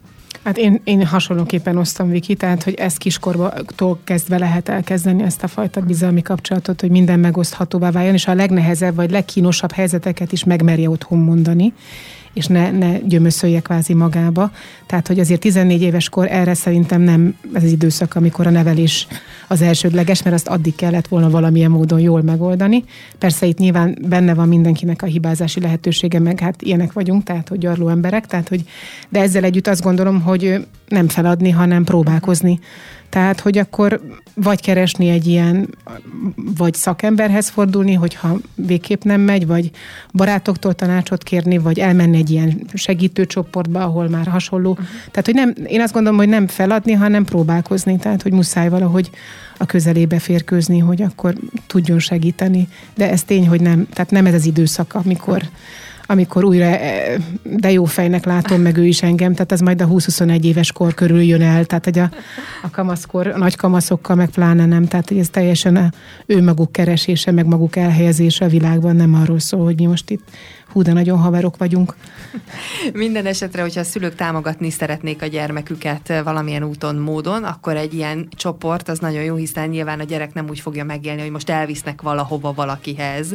Hát 0.49 0.57
én, 0.57 0.81
én 0.83 1.05
hasonlóképpen 1.05 1.77
osztam 1.77 2.09
Viki, 2.09 2.35
tehát 2.35 2.63
hogy 2.63 2.73
ezt 2.73 2.97
kiskortól 2.97 3.99
kezdve 4.03 4.37
lehet 4.37 4.69
elkezdeni 4.69 5.23
ezt 5.23 5.43
a 5.43 5.47
fajta 5.47 5.81
bizalmi 5.81 6.21
kapcsolatot, 6.21 6.81
hogy 6.81 6.89
minden 6.89 7.19
megoszthatóvá 7.19 7.91
váljon, 7.91 8.13
és 8.13 8.27
a 8.27 8.33
legnehezebb 8.33 8.95
vagy 8.95 9.11
legkínosabb 9.11 9.71
helyzeteket 9.71 10.31
is 10.31 10.43
megmerje 10.43 10.89
otthon 10.89 11.19
mondani 11.19 11.73
és 12.33 12.45
ne, 12.45 12.71
ne 12.71 12.99
gyömöszölje 12.99 13.59
kvázi 13.59 13.93
magába. 13.93 14.51
Tehát, 14.85 15.07
hogy 15.07 15.19
azért 15.19 15.39
14 15.39 15.81
éves 15.81 16.09
kor 16.09 16.27
erre 16.31 16.53
szerintem 16.53 17.01
nem 17.01 17.35
ez 17.53 17.63
az 17.63 17.71
időszak, 17.71 18.15
amikor 18.15 18.47
a 18.47 18.49
nevelés 18.49 19.07
az 19.51 19.61
elsődleges, 19.61 20.23
mert 20.23 20.35
azt 20.35 20.47
addig 20.47 20.75
kellett 20.75 21.07
volna 21.07 21.29
valamilyen 21.29 21.71
módon 21.71 21.99
jól 21.99 22.21
megoldani. 22.21 22.83
Persze 23.17 23.45
itt 23.45 23.57
nyilván 23.57 23.97
benne 24.07 24.33
van 24.33 24.47
mindenkinek 24.47 25.01
a 25.01 25.05
hibázási 25.05 25.61
lehetősége, 25.61 26.19
meg 26.19 26.39
hát 26.39 26.61
ilyenek 26.61 26.93
vagyunk, 26.93 27.23
tehát 27.23 27.47
hogy 27.47 27.59
gyarló 27.59 27.87
emberek, 27.87 28.25
tehát 28.25 28.47
hogy 28.47 28.63
de 29.09 29.21
ezzel 29.21 29.43
együtt 29.43 29.67
azt 29.67 29.81
gondolom, 29.81 30.21
hogy 30.21 30.67
nem 30.87 31.07
feladni, 31.07 31.49
hanem 31.49 31.83
próbálkozni 31.83 32.59
tehát, 33.09 33.39
hogy 33.39 33.57
akkor 33.57 34.01
vagy 34.33 34.61
keresni 34.61 35.09
egy 35.09 35.27
ilyen, 35.27 35.75
vagy 36.57 36.73
szakemberhez 36.73 37.49
fordulni, 37.49 37.93
hogyha 37.93 38.37
végképp 38.55 39.03
nem 39.03 39.21
megy, 39.21 39.47
vagy 39.47 39.71
barátoktól 40.13 40.73
tanácsot 40.73 41.23
kérni, 41.23 41.57
vagy 41.57 41.79
elmenni 41.79 42.17
egy 42.17 42.29
ilyen 42.29 42.61
segítőcsoportba, 42.73 43.83
ahol 43.83 44.07
már 44.07 44.27
hasonló. 44.27 44.71
Uh-huh. 44.71 44.85
Tehát, 45.11 45.25
hogy 45.25 45.33
nem, 45.33 45.53
én 45.65 45.81
azt 45.81 45.93
gondolom, 45.93 46.17
hogy 46.17 46.29
nem 46.29 46.47
feladni, 46.47 46.93
hanem 46.93 47.25
próbálkozni. 47.25 47.97
Tehát, 47.97 48.21
hogy 48.21 48.31
muszáj 48.31 48.69
valahogy 48.69 49.09
a 49.57 49.65
közelébe 49.65 50.19
férkőzni, 50.19 50.79
hogy 50.79 51.01
akkor 51.01 51.35
tudjon 51.67 51.99
segíteni. 51.99 52.67
De 52.95 53.09
ez 53.09 53.23
tény, 53.23 53.47
hogy 53.47 53.61
nem, 53.61 53.87
tehát 53.93 54.11
nem 54.11 54.25
ez 54.25 54.33
az 54.33 54.45
időszak, 54.45 54.93
amikor 54.93 55.43
amikor 56.11 56.43
újra 56.43 56.65
eh, 56.65 57.15
de 57.43 57.71
jó 57.71 57.85
fejnek 57.85 58.25
látom, 58.25 58.61
meg 58.61 58.77
ő 58.77 58.85
is 58.85 59.01
engem, 59.01 59.33
tehát 59.33 59.51
ez 59.51 59.59
majd 59.59 59.81
a 59.81 59.87
20-21 59.87 60.43
éves 60.43 60.71
kor 60.71 60.93
körül 60.93 61.21
jön 61.21 61.41
el, 61.41 61.65
tehát 61.65 61.83
hogy 61.83 61.99
a, 61.99 62.09
a 62.63 62.69
kamaszkor, 62.69 63.27
a 63.27 63.37
nagy 63.37 63.55
kamaszokkal 63.55 64.15
meg 64.15 64.29
pláne 64.29 64.65
nem, 64.65 64.85
tehát 64.85 65.07
hogy 65.07 65.17
ez 65.17 65.29
teljesen 65.29 65.75
a 65.75 65.89
ő 66.25 66.43
maguk 66.43 66.71
keresése, 66.71 67.31
meg 67.31 67.45
maguk 67.45 67.75
elhelyezése 67.75 68.45
a 68.45 68.47
világban 68.47 68.95
nem 68.95 69.13
arról 69.13 69.39
szól, 69.39 69.63
hogy 69.63 69.75
mi 69.75 69.85
most 69.85 70.09
itt 70.09 70.23
hú, 70.71 70.81
de 70.81 70.93
nagyon 70.93 71.17
haverok 71.17 71.57
vagyunk. 71.57 71.95
Minden 72.93 73.25
esetre, 73.25 73.61
hogyha 73.61 73.79
a 73.79 73.83
szülők 73.83 74.15
támogatni 74.15 74.69
szeretnék 74.69 75.21
a 75.21 75.25
gyermeküket 75.25 76.13
valamilyen 76.23 76.63
úton, 76.63 76.95
módon, 76.95 77.43
akkor 77.43 77.75
egy 77.75 77.93
ilyen 77.93 78.27
csoport 78.31 78.89
az 78.89 78.99
nagyon 78.99 79.23
jó, 79.23 79.35
hiszen 79.35 79.69
nyilván 79.69 79.99
a 79.99 80.03
gyerek 80.03 80.33
nem 80.33 80.49
úgy 80.49 80.59
fogja 80.59 80.83
megélni, 80.83 81.21
hogy 81.21 81.31
most 81.31 81.49
elvisznek 81.49 82.01
valahova 82.01 82.53
valakihez, 82.53 83.33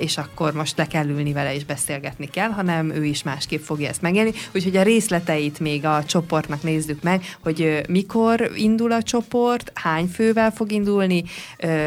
és 0.00 0.16
akkor 0.16 0.52
most 0.52 0.76
le 0.76 0.86
kell 0.86 1.08
ülni 1.08 1.32
vele 1.32 1.54
és 1.54 1.64
beszélgetni 1.64 2.26
kell, 2.26 2.48
hanem 2.48 2.90
ő 2.90 3.04
is 3.04 3.22
másképp 3.22 3.62
fogja 3.62 3.88
ezt 3.88 4.02
megélni. 4.02 4.32
Úgyhogy 4.54 4.76
a 4.76 4.82
részleteit 4.82 5.60
még 5.60 5.84
a 5.84 6.04
csoportnak 6.04 6.62
nézzük 6.62 7.02
meg, 7.02 7.22
hogy 7.40 7.80
mikor 7.88 8.50
indul 8.54 8.92
a 8.92 9.02
csoport, 9.02 9.72
hány 9.74 10.06
fővel 10.06 10.50
fog 10.50 10.72
indulni, 10.72 11.24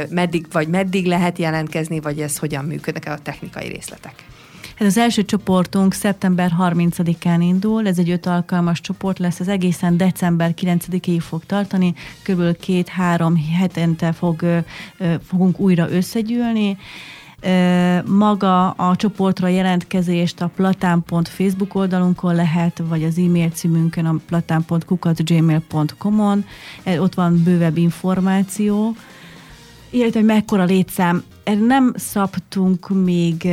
meddig, 0.09 0.45
vagy 0.51 0.67
meddig 0.67 1.05
lehet 1.05 1.37
jelentkezni, 1.37 1.99
vagy 1.99 2.19
ez 2.19 2.37
hogyan 2.37 2.65
működnek 2.65 3.05
a 3.07 3.17
technikai 3.23 3.67
részletek. 3.67 4.23
Ez 4.83 4.89
az 4.89 4.97
első 4.97 5.25
csoportunk 5.25 5.93
szeptember 5.93 6.51
30-án 6.59 7.37
indul, 7.39 7.87
ez 7.87 7.97
egy 7.97 8.09
öt 8.09 8.25
alkalmas 8.25 8.81
csoport 8.81 9.19
lesz, 9.19 9.39
ez 9.39 9.47
egészen 9.47 9.97
december 9.97 10.53
9-ig 10.61 11.17
fog 11.19 11.45
tartani, 11.45 11.93
kb. 12.23 12.57
két-három 12.59 13.35
hetente 13.59 14.11
fog, 14.11 14.63
fogunk 15.27 15.59
újra 15.59 15.91
összegyűlni. 15.91 16.77
Maga 18.05 18.69
a 18.69 18.95
csoportra 18.95 19.47
jelentkezést 19.47 20.41
a 20.41 20.51
platán.facebook 20.55 21.75
oldalunkon 21.75 22.35
lehet, 22.35 22.81
vagy 22.89 23.03
az 23.03 23.17
e-mail 23.17 23.49
címünkön 23.49 24.05
a 24.05 24.15
platán.kukacgmail.com-on. 24.25 26.45
Ott 26.99 27.13
van 27.13 27.41
bővebb 27.43 27.77
információ 27.77 28.95
illetve 29.89 30.19
hogy 30.19 30.27
mekkora 30.27 30.63
létszám. 30.63 31.23
Nem 31.65 31.93
szabtunk 31.95 32.89
még 32.89 33.47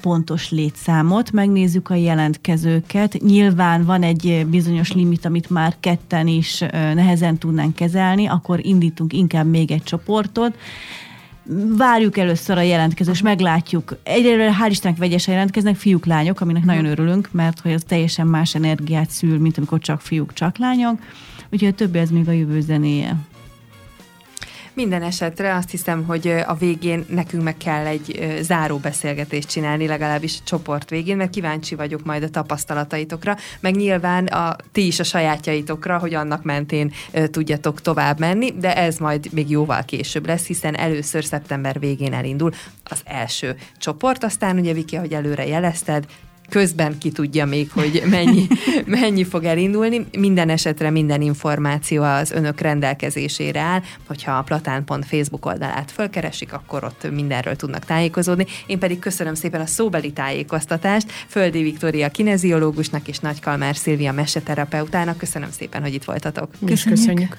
pontos 0.00 0.50
létszámot, 0.50 1.32
megnézzük 1.32 1.90
a 1.90 1.94
jelentkezőket. 1.94 3.18
Nyilván 3.22 3.84
van 3.84 4.02
egy 4.02 4.46
bizonyos 4.50 4.92
limit, 4.92 5.24
amit 5.24 5.50
már 5.50 5.76
ketten 5.80 6.26
is 6.26 6.58
nehezen 6.70 7.38
tudnánk 7.38 7.74
kezelni, 7.74 8.26
akkor 8.26 8.66
indítunk 8.66 9.12
inkább 9.12 9.46
még 9.46 9.70
egy 9.70 9.82
csoportot, 9.82 10.56
várjuk 11.76 12.18
először 12.18 12.58
a 12.58 12.62
jelentkező, 12.62 13.10
és 13.10 13.22
meglátjuk. 13.22 13.96
Egyre 14.02 14.56
hál' 14.60 14.70
Istennek 14.70 14.98
vegyesen 14.98 15.34
jelentkeznek 15.34 15.76
fiúk, 15.76 16.06
lányok, 16.06 16.40
aminek 16.40 16.64
nagyon 16.64 16.84
örülünk, 16.84 17.28
mert 17.32 17.60
hogy 17.60 17.72
az 17.72 17.82
teljesen 17.86 18.26
más 18.26 18.54
energiát 18.54 19.10
szül, 19.10 19.38
mint 19.38 19.56
amikor 19.56 19.78
csak 19.78 20.00
fiúk, 20.00 20.32
csak 20.32 20.58
lányok. 20.58 20.98
Úgyhogy 21.52 21.68
a 21.68 21.74
többi 21.74 21.98
ez 21.98 22.10
még 22.10 22.28
a 22.28 22.32
jövő 22.32 22.60
zenéje. 22.60 23.16
Minden 24.74 25.02
esetre 25.02 25.54
azt 25.54 25.70
hiszem, 25.70 26.04
hogy 26.04 26.28
a 26.46 26.54
végén 26.54 27.04
nekünk 27.08 27.42
meg 27.42 27.56
kell 27.56 27.86
egy 27.86 28.36
záró 28.40 28.76
beszélgetést 28.76 29.48
csinálni, 29.48 29.86
legalábbis 29.86 30.38
a 30.40 30.44
csoport 30.44 30.90
végén, 30.90 31.16
mert 31.16 31.30
kíváncsi 31.30 31.74
vagyok 31.74 32.04
majd 32.04 32.22
a 32.22 32.28
tapasztalataitokra, 32.28 33.36
meg 33.60 33.76
nyilván 33.76 34.26
a, 34.26 34.56
ti 34.72 34.86
is 34.86 35.00
a 35.00 35.04
sajátjaitokra, 35.04 35.98
hogy 35.98 36.14
annak 36.14 36.42
mentén 36.42 36.92
tudjatok 37.30 37.80
tovább 37.80 38.18
menni, 38.18 38.52
de 38.52 38.76
ez 38.76 38.98
majd 38.98 39.32
még 39.32 39.50
jóval 39.50 39.84
később 39.84 40.26
lesz, 40.26 40.46
hiszen 40.46 40.76
először 40.76 41.24
szeptember 41.24 41.78
végén 41.78 42.12
elindul 42.12 42.52
az 42.84 43.00
első 43.04 43.56
csoport, 43.78 44.24
aztán 44.24 44.58
ugye 44.58 44.72
Viki, 44.72 44.96
hogy 44.96 45.12
előre 45.12 45.46
jelezted, 45.46 46.06
közben 46.50 46.98
ki 46.98 47.10
tudja 47.10 47.46
még, 47.46 47.70
hogy 47.70 48.02
mennyi, 48.10 48.46
mennyi 49.00 49.24
fog 49.24 49.44
elindulni. 49.44 50.06
Minden 50.18 50.48
esetre 50.48 50.90
minden 50.90 51.22
információ 51.22 52.02
az 52.02 52.30
önök 52.30 52.60
rendelkezésére 52.60 53.60
áll, 53.60 53.82
hogyha 54.06 54.32
a 54.32 54.42
platán.facebook 54.42 55.46
oldalát 55.46 55.90
fölkeresik, 55.90 56.52
akkor 56.52 56.84
ott 56.84 57.10
mindenről 57.10 57.56
tudnak 57.56 57.84
tájékozódni. 57.84 58.46
Én 58.66 58.78
pedig 58.78 58.98
köszönöm 58.98 59.34
szépen 59.34 59.60
a 59.60 59.66
szóbeli 59.66 60.12
tájékoztatást 60.12 61.12
Földi 61.28 61.62
Viktória 61.62 62.08
kineziológusnak 62.08 63.08
és 63.08 63.18
Nagy 63.18 63.40
Kalmár 63.40 63.76
Szilvia 63.76 64.12
meseterapeutának. 64.12 65.18
Köszönöm 65.18 65.50
szépen, 65.50 65.82
hogy 65.82 65.94
itt 65.94 66.04
voltatok. 66.04 66.50
Köszönjük. 66.66 66.98
köszönjük. 66.98 67.36